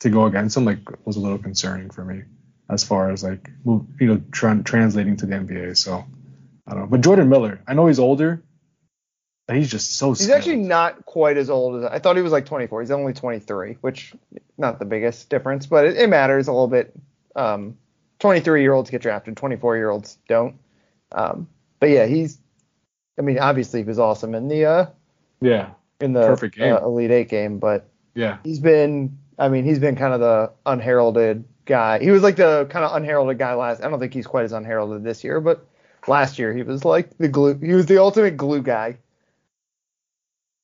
to 0.02 0.10
go 0.10 0.26
against 0.26 0.58
him, 0.58 0.65
like 0.65 0.80
was 1.06 1.15
a 1.15 1.19
little 1.19 1.38
concerning 1.38 1.89
for 1.89 2.04
me 2.04 2.23
as 2.69 2.84
far 2.84 3.12
as 3.12 3.23
like 3.23 3.49
you 3.65 3.88
know 3.99 4.21
tra- 4.32 4.62
translating 4.63 5.17
to 5.17 5.26
the 5.26 5.36
NBA. 5.36 5.78
So 5.78 6.06
I 6.67 6.71
don't 6.71 6.82
know, 6.82 6.88
but 6.88 7.02
Jordan 7.02 7.30
Miller, 7.30 7.62
I 7.67 7.73
know 7.73 7.88
he's 7.88 7.99
older, 7.99 8.43
but 9.47 9.58
he's 9.58 9.69
just 9.69 9.97
so. 9.97 10.13
He's 10.13 10.30
actually 10.30 10.58
not 10.58 11.06
quite 11.06 11.38
as 11.38 11.49
old 11.49 11.84
as 11.84 11.86
I 11.86 11.99
thought. 11.99 12.15
He 12.15 12.21
was 12.21 12.32
like 12.32 12.45
24. 12.45 12.82
He's 12.82 12.91
only 12.91 13.13
23, 13.13 13.78
which 13.82 14.13
not 14.58 14.80
the 14.80 14.86
biggest 14.86 15.30
difference, 15.30 15.65
but 15.65 15.86
it, 15.86 15.97
it 15.97 16.10
matters 16.10 16.47
a 16.47 16.52
little 16.52 16.67
bit. 16.67 16.93
Um, 17.36 17.78
23 18.19 18.62
year 18.62 18.73
olds 18.73 18.89
get 18.89 19.02
drafted, 19.02 19.36
24 19.36 19.76
year 19.76 19.89
olds 19.89 20.17
don't. 20.28 20.56
Um, 21.12 21.49
but 21.80 21.89
yeah, 21.89 22.06
he's. 22.06 22.39
I 23.19 23.21
mean, 23.21 23.38
obviously 23.38 23.82
he 23.82 23.86
was 23.86 23.99
awesome 23.99 24.34
in 24.34 24.47
the. 24.47 24.65
Uh, 24.65 24.86
yeah. 25.41 25.71
In 26.04 26.13
the 26.13 26.28
perfect 26.28 26.56
game. 26.56 26.74
Uh, 26.74 26.86
Elite 26.86 27.12
Eight 27.12 27.30
game, 27.30 27.60
but. 27.60 27.89
Yeah. 28.16 28.38
He's 28.44 28.60
been. 28.60 29.18
I 29.39 29.50
mean, 29.50 29.66
he's 29.66 29.80
been 29.80 29.96
kind 29.96 30.13
of 30.13 30.20
the 30.20 30.52
unheralded 30.66 31.46
guy. 31.66 32.00
He 32.00 32.12
was 32.12 32.22
like 32.24 32.36
the 32.36 32.68
kind 32.70 32.86
of 32.86 32.96
unheralded 32.96 33.38
guy 33.39 33.54
last. 33.56 33.84
I 33.84 33.89
don't 33.89 34.00
think 34.00 34.13
he's 34.13 34.28
quite 34.28 34.46
as 34.46 34.52
unheralded 34.52 35.04
this 35.04 35.24
year, 35.24 35.39
but 35.39 35.66
last 36.08 36.38
year 36.39 36.54
he 36.54 36.63
was 36.63 36.86
like 36.86 37.18
the 37.18 37.28
glue. 37.28 37.58
He 37.58 37.74
was 37.74 37.86
the 37.86 38.00
ultimate 38.00 38.38
glue 38.38 38.62
guy. 38.62 38.98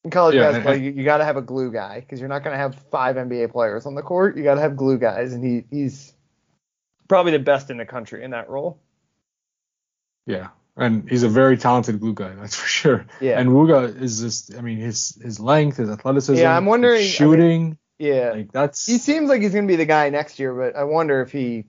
In 0.06 0.12
college 0.12 0.36
yeah, 0.36 0.52
basketball, 0.52 0.75
you, 0.78 0.91
you 0.91 1.04
got 1.04 1.17
to 1.17 1.25
have 1.25 1.36
a 1.36 1.41
glue 1.41 1.71
guy 1.71 1.99
because 1.99 2.19
you're 2.19 2.30
not 2.30 2.43
going 2.43 2.54
to 2.54 2.58
have 2.58 2.75
five 2.89 3.17
NBA 3.17 3.52
players 3.52 3.86
on 3.86 3.95
the 3.95 4.02
court. 4.02 4.38
You 4.38 4.43
got 4.43 4.56
to 4.56 4.62
have 4.62 4.78
glue 4.78 4.97
guys, 4.97 5.34
and 5.34 5.43
he 5.43 5.65
he's 5.69 6.13
probably 7.10 7.34
the 7.34 7.39
best 7.39 7.69
in 7.69 7.78
the 7.78 7.86
country 7.86 8.23
in 8.23 8.32
that 8.32 8.49
role. 8.49 8.80
Yeah, 10.25 10.49
and 10.80 11.10
he's 11.10 11.24
a 11.24 11.30
very 11.30 11.58
talented 11.58 12.00
glue 12.00 12.13
guy, 12.13 12.34
that's 12.36 12.56
for 12.56 12.68
sure. 12.68 13.06
Yeah. 13.20 13.39
And 13.39 13.50
Wooga 13.50 14.02
is 14.02 14.22
just, 14.22 14.56
I 14.56 14.62
mean, 14.62 14.78
his 14.78 15.18
his 15.22 15.39
length, 15.39 15.78
his 15.78 15.89
athleticism, 15.89 16.42
yeah, 16.42 16.56
I'm 16.56 16.65
wondering 16.65 17.06
shooting. 17.06 17.62
I 17.62 17.65
mean, 17.65 17.78
yeah, 18.00 18.32
like 18.32 18.52
that's. 18.52 18.86
He 18.86 18.98
seems 18.98 19.30
like 19.30 19.42
he's 19.42 19.54
gonna 19.54 19.68
be 19.68 19.76
the 19.76 19.86
guy 19.86 20.10
next 20.10 20.39
year, 20.39 20.54
but 20.54 20.76
I 20.76 20.86
wonder 20.86 21.22
if 21.22 21.32
he 21.32 21.65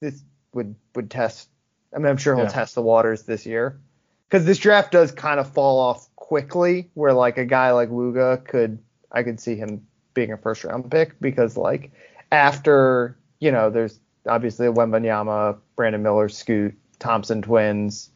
this 0.00 0.22
would 0.52 0.74
would 0.94 1.10
test. 1.10 1.48
I 1.94 1.98
mean, 1.98 2.06
I'm 2.06 2.18
sure 2.18 2.34
he'll 2.34 2.44
yeah. 2.44 2.50
test 2.50 2.74
the 2.74 2.82
waters 2.82 3.22
this 3.22 3.46
year 3.46 3.80
because 4.28 4.44
this 4.44 4.58
draft 4.58 4.92
does 4.92 5.10
kind 5.10 5.40
of 5.40 5.50
fall 5.52 5.78
off 5.78 6.14
quickly. 6.16 6.90
Where 6.94 7.14
like 7.14 7.38
a 7.38 7.46
guy 7.46 7.72
like 7.72 7.88
Wooga 7.88 8.44
could, 8.44 8.78
I 9.10 9.22
could 9.22 9.40
see 9.40 9.56
him 9.56 9.86
being 10.12 10.32
a 10.32 10.36
first 10.36 10.64
round 10.64 10.90
pick 10.90 11.18
because 11.18 11.56
like 11.56 11.92
after 12.30 13.16
you 13.40 13.52
know, 13.52 13.70
there's 13.70 13.98
obviously 14.26 14.66
Wembanyama, 14.66 15.58
Brandon 15.76 16.02
Miller, 16.02 16.28
Scoot, 16.28 16.76
Thompson 16.98 17.42
twins, 17.42 18.10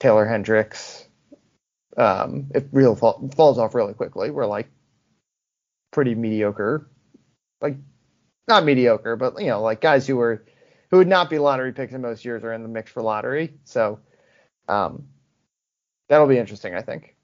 Taylor 0.00 0.26
Hendricks. 0.26 1.06
Um, 1.96 2.50
it 2.54 2.68
real 2.72 2.94
fall, 2.94 3.28
falls 3.34 3.58
off 3.58 3.74
really 3.74 3.94
quickly. 3.94 4.30
We're 4.30 4.46
like 4.46 4.68
pretty 5.90 6.14
mediocre, 6.14 6.88
like 7.60 7.76
not 8.46 8.64
mediocre, 8.64 9.16
but 9.16 9.40
you 9.40 9.48
know, 9.48 9.60
like 9.62 9.80
guys 9.80 10.06
who 10.06 10.16
were 10.16 10.44
who 10.90 10.98
would 10.98 11.08
not 11.08 11.28
be 11.28 11.38
lottery 11.38 11.72
picks 11.72 11.92
in 11.92 12.00
most 12.00 12.24
years 12.24 12.44
are 12.44 12.52
in 12.52 12.62
the 12.62 12.68
mix 12.68 12.90
for 12.90 13.02
lottery. 13.02 13.54
So 13.64 14.00
um, 14.68 15.08
that'll 16.08 16.28
be 16.28 16.38
interesting, 16.38 16.74
I 16.74 16.82
think. 16.82 17.14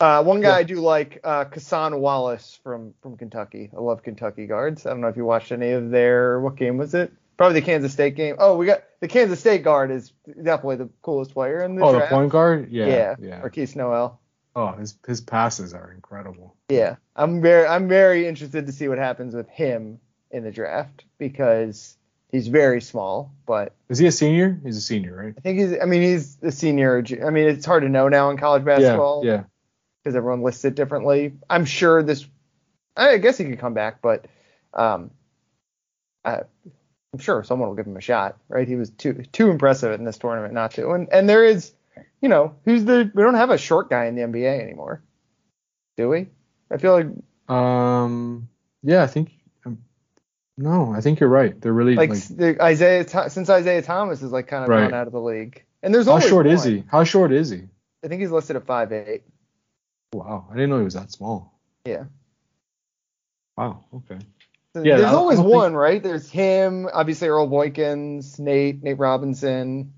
Uh, 0.00 0.22
one 0.22 0.40
guy 0.40 0.50
yeah. 0.50 0.56
I 0.56 0.62
do 0.62 0.76
like, 0.76 1.20
uh, 1.24 1.44
Cason 1.46 1.98
Wallace 1.98 2.60
from 2.62 2.94
from 3.02 3.16
Kentucky. 3.16 3.70
I 3.76 3.80
love 3.80 4.02
Kentucky 4.02 4.46
guards. 4.46 4.86
I 4.86 4.90
don't 4.90 5.00
know 5.00 5.08
if 5.08 5.16
you 5.16 5.24
watched 5.24 5.50
any 5.50 5.70
of 5.72 5.90
their. 5.90 6.40
What 6.40 6.56
game 6.56 6.76
was 6.76 6.94
it? 6.94 7.12
Probably 7.38 7.60
the 7.60 7.66
Kansas 7.66 7.92
State 7.92 8.16
game. 8.16 8.34
Oh, 8.38 8.56
we 8.56 8.66
got 8.66 8.82
the 9.00 9.06
Kansas 9.06 9.38
State 9.38 9.62
guard 9.62 9.92
is 9.92 10.12
definitely 10.26 10.76
the 10.76 10.90
coolest 11.02 11.32
player 11.32 11.62
in 11.62 11.76
the 11.76 11.82
oh, 11.84 11.92
draft. 11.92 12.10
the 12.10 12.16
point 12.16 12.32
guard. 12.32 12.72
Yeah, 12.72 13.14
yeah, 13.20 13.40
yeah. 13.54 13.64
Nowell. 13.76 14.20
Oh, 14.56 14.72
his 14.72 14.98
his 15.06 15.20
passes 15.20 15.72
are 15.72 15.92
incredible. 15.92 16.56
Yeah, 16.68 16.96
I'm 17.14 17.40
very 17.40 17.66
I'm 17.66 17.86
very 17.88 18.26
interested 18.26 18.66
to 18.66 18.72
see 18.72 18.88
what 18.88 18.98
happens 18.98 19.36
with 19.36 19.48
him 19.48 20.00
in 20.32 20.42
the 20.42 20.50
draft 20.50 21.04
because 21.16 21.96
he's 22.32 22.48
very 22.48 22.80
small. 22.80 23.32
But 23.46 23.72
is 23.88 23.98
he 23.98 24.06
a 24.08 24.12
senior? 24.12 24.60
He's 24.64 24.76
a 24.76 24.80
senior, 24.80 25.14
right? 25.14 25.34
I 25.38 25.40
think 25.40 25.60
he's. 25.60 25.80
I 25.80 25.84
mean, 25.84 26.02
he's 26.02 26.38
a 26.42 26.50
senior. 26.50 27.04
I 27.24 27.30
mean, 27.30 27.46
it's 27.46 27.66
hard 27.66 27.84
to 27.84 27.88
know 27.88 28.08
now 28.08 28.30
in 28.30 28.36
college 28.36 28.64
basketball. 28.64 29.24
Yeah. 29.24 29.44
Because 30.02 30.16
everyone 30.16 30.42
lists 30.42 30.64
it 30.64 30.74
differently. 30.74 31.34
I'm 31.48 31.66
sure 31.66 32.02
this. 32.02 32.26
I 32.96 33.18
guess 33.18 33.38
he 33.38 33.44
could 33.44 33.60
come 33.60 33.74
back, 33.74 34.02
but 34.02 34.26
um, 34.74 35.12
I, 36.24 36.42
I'm 37.12 37.20
sure 37.20 37.42
someone 37.42 37.68
will 37.68 37.76
give 37.76 37.86
him 37.86 37.96
a 37.96 38.02
shot, 38.02 38.36
right? 38.48 38.68
He 38.68 38.76
was 38.76 38.90
too 38.90 39.22
too 39.32 39.50
impressive 39.50 39.92
in 39.92 40.04
this 40.04 40.18
tournament 40.18 40.54
not 40.54 40.72
to. 40.72 40.90
And 40.90 41.08
and 41.10 41.28
there 41.28 41.44
is 41.44 41.72
you 42.20 42.28
know, 42.28 42.54
who's 42.64 42.84
the? 42.84 43.10
We 43.14 43.22
don't 43.22 43.34
have 43.34 43.50
a 43.50 43.58
short 43.58 43.90
guy 43.90 44.06
in 44.06 44.16
the 44.16 44.22
NBA 44.22 44.60
anymore, 44.60 45.02
do 45.96 46.08
we? 46.08 46.28
I 46.70 46.76
feel 46.78 46.92
like. 46.92 47.54
Um. 47.54 48.48
Yeah, 48.82 49.02
I 49.02 49.06
think. 49.06 49.32
Um, 49.64 49.78
no, 50.56 50.92
I 50.94 51.00
think 51.00 51.20
you're 51.20 51.28
right. 51.28 51.58
They're 51.60 51.72
really 51.72 51.94
like, 51.94 52.10
like 52.36 52.60
Isaiah 52.60 53.30
since 53.30 53.48
Isaiah 53.48 53.82
Thomas 53.82 54.22
is 54.22 54.32
like 54.32 54.48
kind 54.48 54.64
of 54.64 54.70
right. 54.70 54.82
gone 54.82 54.94
out 54.94 55.06
of 55.06 55.12
the 55.12 55.20
league, 55.20 55.64
and 55.82 55.94
there's 55.94 56.06
how 56.06 56.18
short 56.18 56.46
one. 56.46 56.54
is 56.54 56.64
he? 56.64 56.84
How 56.88 57.04
short 57.04 57.32
is 57.32 57.50
he? 57.50 57.62
I 58.04 58.08
think 58.08 58.20
he's 58.20 58.30
listed 58.30 58.56
at 58.56 58.66
five 58.66 58.92
eight. 58.92 59.22
Wow, 60.12 60.46
I 60.50 60.54
didn't 60.54 60.70
know 60.70 60.78
he 60.78 60.84
was 60.84 60.94
that 60.94 61.12
small. 61.12 61.58
Yeah. 61.84 62.04
Wow. 63.56 63.84
Okay. 63.94 64.18
Yeah, 64.74 64.98
there's 64.98 65.12
always 65.12 65.40
one, 65.40 65.70
think... 65.70 65.76
right? 65.76 66.02
There's 66.02 66.30
him, 66.30 66.88
obviously 66.92 67.28
Earl 67.28 67.48
Boykins, 67.48 68.38
Nate, 68.38 68.82
Nate 68.82 68.98
Robinson. 68.98 69.92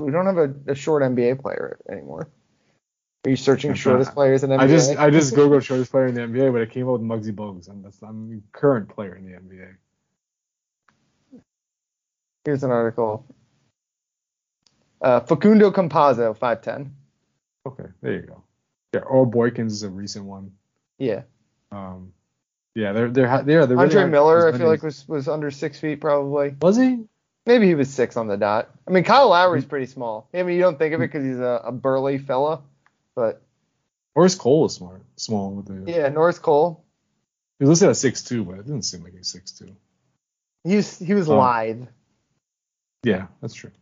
We 0.00 0.12
don't 0.12 0.26
have 0.26 0.38
a, 0.38 0.54
a 0.68 0.74
short 0.74 1.02
NBA 1.02 1.40
player 1.40 1.78
anymore. 1.90 2.28
Are 3.26 3.30
you 3.30 3.36
searching 3.36 3.74
shortest 3.74 4.14
players 4.14 4.44
in 4.44 4.50
NBA? 4.50 4.58
I 4.58 4.66
just 4.66 4.96
I 4.96 5.10
just 5.10 5.34
googled 5.34 5.62
shortest 5.62 5.90
player 5.90 6.06
in 6.06 6.14
the 6.14 6.22
NBA, 6.22 6.52
but 6.52 6.62
it 6.62 6.70
came 6.70 6.88
up 6.88 7.00
with 7.00 7.02
Muggsy 7.02 7.34
Bogues, 7.34 7.68
and 7.68 7.84
that's 7.84 8.00
I'm 8.02 8.30
the 8.30 8.40
current 8.52 8.88
player 8.88 9.14
in 9.14 9.26
the 9.26 9.32
NBA. 9.32 9.74
Here's 12.44 12.64
an 12.64 12.70
article. 12.70 13.26
Uh, 15.02 15.20
Facundo 15.20 15.70
Campazzo, 15.70 16.36
5'10. 16.36 16.90
Okay, 17.66 17.84
there 18.00 18.12
you 18.12 18.22
go. 18.22 18.42
Yeah, 18.94 19.00
Earl 19.00 19.26
Boykins 19.26 19.66
is 19.66 19.82
a 19.82 19.90
recent 19.90 20.24
one. 20.24 20.52
Yeah. 20.98 21.22
Um, 21.72 22.12
yeah, 22.80 22.92
they're 22.92 23.10
they're 23.10 23.42
they're, 23.42 23.66
they're 23.66 23.78
Andre 23.78 24.00
really 24.00 24.10
Miller, 24.10 24.48
I 24.48 24.56
feel 24.56 24.66
like 24.66 24.82
was 24.82 25.06
was 25.06 25.28
under 25.28 25.50
six 25.50 25.78
feet 25.78 26.00
probably. 26.00 26.54
Was 26.62 26.78
he? 26.78 27.04
Maybe 27.44 27.66
he 27.66 27.74
was 27.74 27.90
six 27.90 28.16
on 28.16 28.26
the 28.26 28.38
dot. 28.38 28.70
I 28.88 28.90
mean, 28.90 29.04
Kyle 29.04 29.28
Lowry's 29.28 29.64
pretty 29.66 29.86
small. 29.86 30.28
I 30.32 30.42
mean, 30.42 30.56
you 30.56 30.62
don't 30.62 30.78
think 30.78 30.94
of 30.94 31.00
it 31.00 31.08
because 31.08 31.24
he's 31.24 31.38
a, 31.38 31.62
a, 31.64 31.72
burly 31.72 32.18
fella, 32.18 32.60
but. 33.14 33.42
Norris 34.14 34.34
Cole 34.34 34.66
is 34.66 34.74
smart, 34.74 35.02
small 35.16 35.52
with 35.52 35.66
the. 35.66 35.90
Yeah, 35.90 36.08
Norris 36.08 36.38
Cole. 36.38 36.84
He 37.58 37.64
was 37.64 37.70
listed 37.70 37.90
at 37.90 37.96
six 37.96 38.22
two, 38.22 38.44
but 38.44 38.58
it 38.58 38.66
didn't 38.66 38.82
seem 38.82 39.02
like 39.02 39.14
he's 39.14 39.28
six 39.28 39.52
two. 39.52 39.76
He 40.64 40.76
was 40.76 40.98
he 40.98 41.12
was 41.12 41.28
um, 41.28 41.36
lithe. 41.36 41.86
Yeah, 43.02 43.26
that's 43.42 43.54
true. 43.54 43.72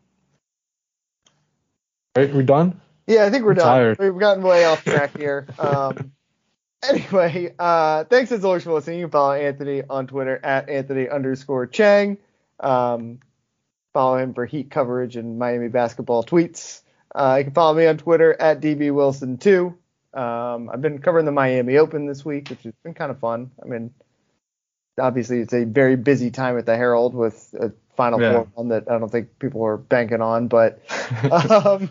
Right, 2.17 2.35
we're 2.35 2.43
done. 2.43 2.81
Yeah, 3.07 3.25
I 3.25 3.31
think 3.31 3.45
we're 3.45 3.53
I'm 3.53 3.59
done. 3.59 3.67
Tired. 3.67 3.99
We've 3.99 4.19
gotten 4.19 4.43
way 4.43 4.65
off 4.65 4.85
track 4.85 5.17
here. 5.17 5.47
Um, 5.59 6.13
anyway, 6.83 7.55
uh, 7.59 8.05
thanks 8.05 8.33
as 8.33 8.45
always 8.45 8.65
for 8.65 8.73
listening. 8.73 8.99
You 8.99 9.05
can 9.05 9.13
follow 9.13 9.33
Anthony 9.33 9.83
on 9.89 10.07
Twitter 10.07 10.39
at 10.43 10.69
Anthony 10.69 11.09
underscore 11.09 11.67
Chiang. 11.67 12.19
Um, 12.61 13.21
follow 13.93 14.19
him 14.19 14.35
for 14.35 14.47
Heat 14.47 14.71
coverage 14.71 15.17
and 15.17 15.39
Miami 15.39 15.69
basketball 15.69 16.25
tweets. 16.25 16.83
Uh, 17.15 17.37
you 17.39 17.45
can 17.45 17.55
follow 17.55 17.75
me 17.75 17.87
on 17.87 17.97
Twitter 17.97 18.35
at 18.39 18.61
dbwilson2. 18.61 19.75
Um, 20.15 20.71
I've 20.71 20.83
been 20.83 21.01
covering 21.01 21.27
the 21.27 21.33
Miami 21.33 21.79
Open 21.79 22.07
this 22.07 22.25
week, 22.25 22.51
which 22.51 22.63
has 22.65 22.75
been 22.85 22.95
kind 22.95 23.11
of 23.11 23.19
fun. 23.19 23.51
I 23.63 23.67
mean, 23.67 23.93
obviously 25.01 25.41
it's 25.41 25.53
a 25.53 25.65
very 25.65 25.97
busy 25.97 26.31
time 26.31 26.59
at 26.59 26.67
the 26.67 26.77
Herald 26.77 27.15
with 27.15 27.55
a 27.59 27.73
Final 27.97 28.21
Yeah. 28.21 28.33
Four 28.33 28.49
one 28.55 28.69
that 28.69 28.89
I 28.89 28.97
don't 28.97 29.11
think 29.11 29.41
people 29.41 29.65
are 29.65 29.77
banking 29.77 30.23
on, 30.23 30.47
but 30.47 30.81
um, 31.33 31.91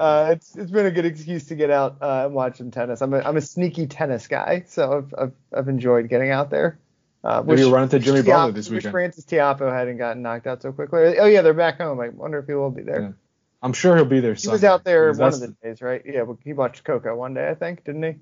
uh, 0.00 0.28
it's 0.32 0.56
it's 0.56 0.70
been 0.70 0.86
a 0.86 0.90
good 0.90 1.04
excuse 1.04 1.46
to 1.46 1.54
get 1.54 1.70
out 1.70 1.98
uh, 2.00 2.24
and 2.26 2.34
watch 2.34 2.56
some 2.58 2.70
tennis. 2.70 3.02
I'm 3.02 3.12
a 3.14 3.20
I'm 3.20 3.36
a 3.36 3.40
sneaky 3.40 3.86
tennis 3.86 4.26
guy, 4.26 4.64
so 4.66 4.98
I've 4.98 5.14
I've, 5.16 5.32
I've 5.56 5.68
enjoyed 5.68 6.08
getting 6.08 6.30
out 6.30 6.50
there. 6.50 6.78
Uh, 7.22 7.42
Maybe 7.44 7.62
wish- 7.62 7.70
run 7.70 7.82
into 7.84 7.98
Jimmy 7.98 8.20
wish 8.20 8.26
Butler 8.26 8.52
this 8.52 8.70
wish 8.70 8.78
weekend. 8.78 8.92
Frances 8.92 9.26
Tiafoe 9.26 9.72
hadn't 9.72 9.98
gotten 9.98 10.22
knocked 10.22 10.46
out 10.46 10.62
so 10.62 10.72
quickly. 10.72 11.18
Oh 11.18 11.26
yeah, 11.26 11.42
they're 11.42 11.54
back 11.54 11.78
home. 11.78 12.00
I 12.00 12.08
wonder 12.08 12.38
if 12.38 12.46
he 12.46 12.54
will 12.54 12.70
be 12.70 12.82
there. 12.82 13.00
Yeah. 13.02 13.10
I'm 13.62 13.74
sure 13.74 13.94
he'll 13.94 14.06
be 14.06 14.20
there. 14.20 14.34
He 14.34 14.48
was 14.48 14.64
out 14.64 14.84
there 14.84 15.12
one 15.12 15.34
of 15.34 15.40
the 15.40 15.54
days, 15.62 15.82
right? 15.82 16.02
Yeah, 16.06 16.24
he 16.42 16.54
watched 16.54 16.82
Coco 16.82 17.14
one 17.14 17.34
day, 17.34 17.46
I 17.50 17.54
think, 17.54 17.84
didn't 17.84 18.02
he? 18.02 18.14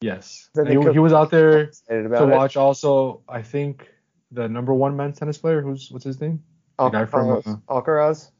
Yes. 0.00 0.50
He, 0.66 0.72
he 0.72 0.98
was 0.98 1.12
out 1.12 1.30
there 1.30 1.66
to 1.88 2.04
about 2.04 2.28
it. 2.28 2.32
watch 2.32 2.56
also, 2.56 3.22
I 3.28 3.42
think, 3.42 3.88
the 4.32 4.48
number 4.48 4.74
one 4.74 4.96
men's 4.96 5.18
tennis 5.18 5.38
player. 5.38 5.62
Who's 5.62 5.88
what's 5.90 6.04
his 6.04 6.20
name? 6.20 6.42
the 6.78 6.88
guy 6.90 7.04
from, 7.04 7.62
Alcaraz. 7.68 8.30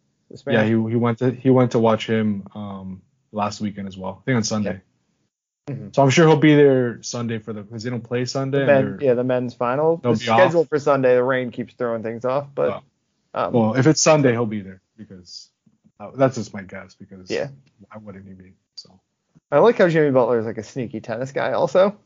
Yeah, 0.46 0.62
he 0.64 0.70
he 0.70 0.96
went 0.96 1.18
to 1.18 1.30
he 1.30 1.50
went 1.50 1.72
to 1.72 1.78
watch 1.78 2.06
him 2.06 2.46
um 2.54 3.02
last 3.32 3.60
weekend 3.60 3.88
as 3.88 3.96
well. 3.96 4.20
I 4.22 4.24
think 4.24 4.36
on 4.36 4.44
Sunday. 4.44 4.80
Mhm. 5.68 5.94
So 5.94 6.02
I'm 6.02 6.10
sure 6.10 6.26
he'll 6.28 6.36
be 6.36 6.54
there 6.54 7.02
Sunday 7.02 7.38
for 7.38 7.52
the 7.52 7.62
because 7.62 7.82
they 7.82 7.90
don't 7.90 8.04
play 8.04 8.24
Sunday. 8.26 8.60
the 8.60 8.66
men, 8.66 8.98
yeah, 9.00 9.14
the 9.14 9.24
men's 9.24 9.54
final. 9.54 9.96
The 9.96 10.14
schedule 10.16 10.62
off. 10.62 10.68
for 10.68 10.78
Sunday, 10.78 11.14
the 11.14 11.22
rain 11.24 11.50
keeps 11.50 11.74
throwing 11.74 12.02
things 12.02 12.24
off, 12.24 12.48
but 12.54 12.82
um, 13.32 13.52
Well, 13.52 13.74
if 13.74 13.86
it's 13.86 14.00
Sunday, 14.02 14.32
he'll 14.32 14.46
be 14.46 14.60
there 14.60 14.80
because 14.96 15.48
uh, 15.98 16.10
that's 16.14 16.36
just 16.36 16.52
my 16.52 16.62
guess. 16.62 16.94
Because 16.94 17.30
Yeah. 17.30 17.48
why 17.88 17.98
wouldn't 17.98 18.26
he 18.26 18.34
be? 18.34 18.52
So 18.74 19.00
I 19.50 19.58
like 19.60 19.78
how 19.78 19.88
Jimmy 19.88 20.10
Butler 20.10 20.38
is 20.38 20.46
like 20.46 20.58
a 20.58 20.62
sneaky 20.62 21.00
tennis 21.00 21.32
guy. 21.32 21.52
Also, 21.52 21.96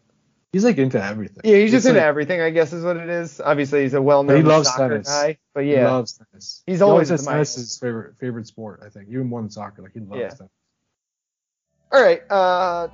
he's 0.52 0.64
like 0.64 0.78
into 0.78 1.02
everything. 1.02 1.40
yeah, 1.44 1.56
he's 1.56 1.70
just 1.70 1.84
It's 1.84 1.86
into 1.86 2.00
like- 2.00 2.06
everything. 2.08 2.40
I 2.40 2.50
guess 2.50 2.72
is 2.72 2.84
what 2.84 2.96
it 2.96 3.08
is. 3.08 3.40
Obviously, 3.40 3.82
he's 3.82 3.94
a 3.94 4.02
well-known 4.02 4.36
He 4.38 4.42
loves 4.42 4.68
soccer 4.68 4.88
tennis. 4.90 5.08
guy, 5.08 5.38
but 5.54 5.60
yeah, 5.60 5.78
He 5.78 5.84
loves 5.84 6.12
tennis. 6.18 6.62
He's 6.66 6.78
he 6.78 6.82
always 6.82 6.92
always 6.92 7.08
says 7.08 7.24
the 7.24 7.30
tennis 7.30 7.56
Miami. 7.56 7.64
is 7.64 7.70
his 7.72 7.78
favorite 7.78 8.14
favorite 8.18 8.46
sport. 8.46 8.82
I 8.84 8.88
think 8.88 9.08
even 9.08 9.26
more 9.28 9.40
than 9.40 9.50
soccer. 9.50 9.82
Like 9.82 9.92
he 9.92 10.00
loves 10.00 10.20
Yeah. 10.20 10.28
tennis. 10.28 10.52
All 11.92 12.02
right. 12.02 12.22
Uh, 12.30 12.88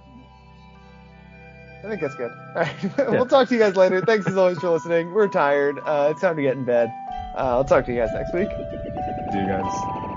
I 1.85 1.89
think 1.89 2.01
that's 2.01 2.15
good. 2.15 2.31
All 2.31 2.63
right. 2.63 2.99
we'll 3.11 3.27
talk 3.27 3.49
to 3.49 3.55
you 3.55 3.61
guys 3.61 3.77
later. 3.77 4.01
Thanks 4.01 4.27
as 4.27 4.37
always 4.37 4.59
for 4.59 4.71
listening. 4.71 5.13
We're 5.13 5.29
tired. 5.29 5.79
Uh, 5.85 6.09
it's 6.13 6.21
time 6.21 6.37
to 6.37 6.43
get 6.43 6.57
in 6.57 6.65
bed. 6.65 6.91
Uh, 7.37 7.57
I'll 7.59 7.65
talk 7.65 7.85
to 7.87 7.93
you 7.93 7.99
guys 7.99 8.11
next 8.15 8.33
week. 8.33 8.49
See 9.33 9.39
you 9.41 9.47
guys. 9.47 10.14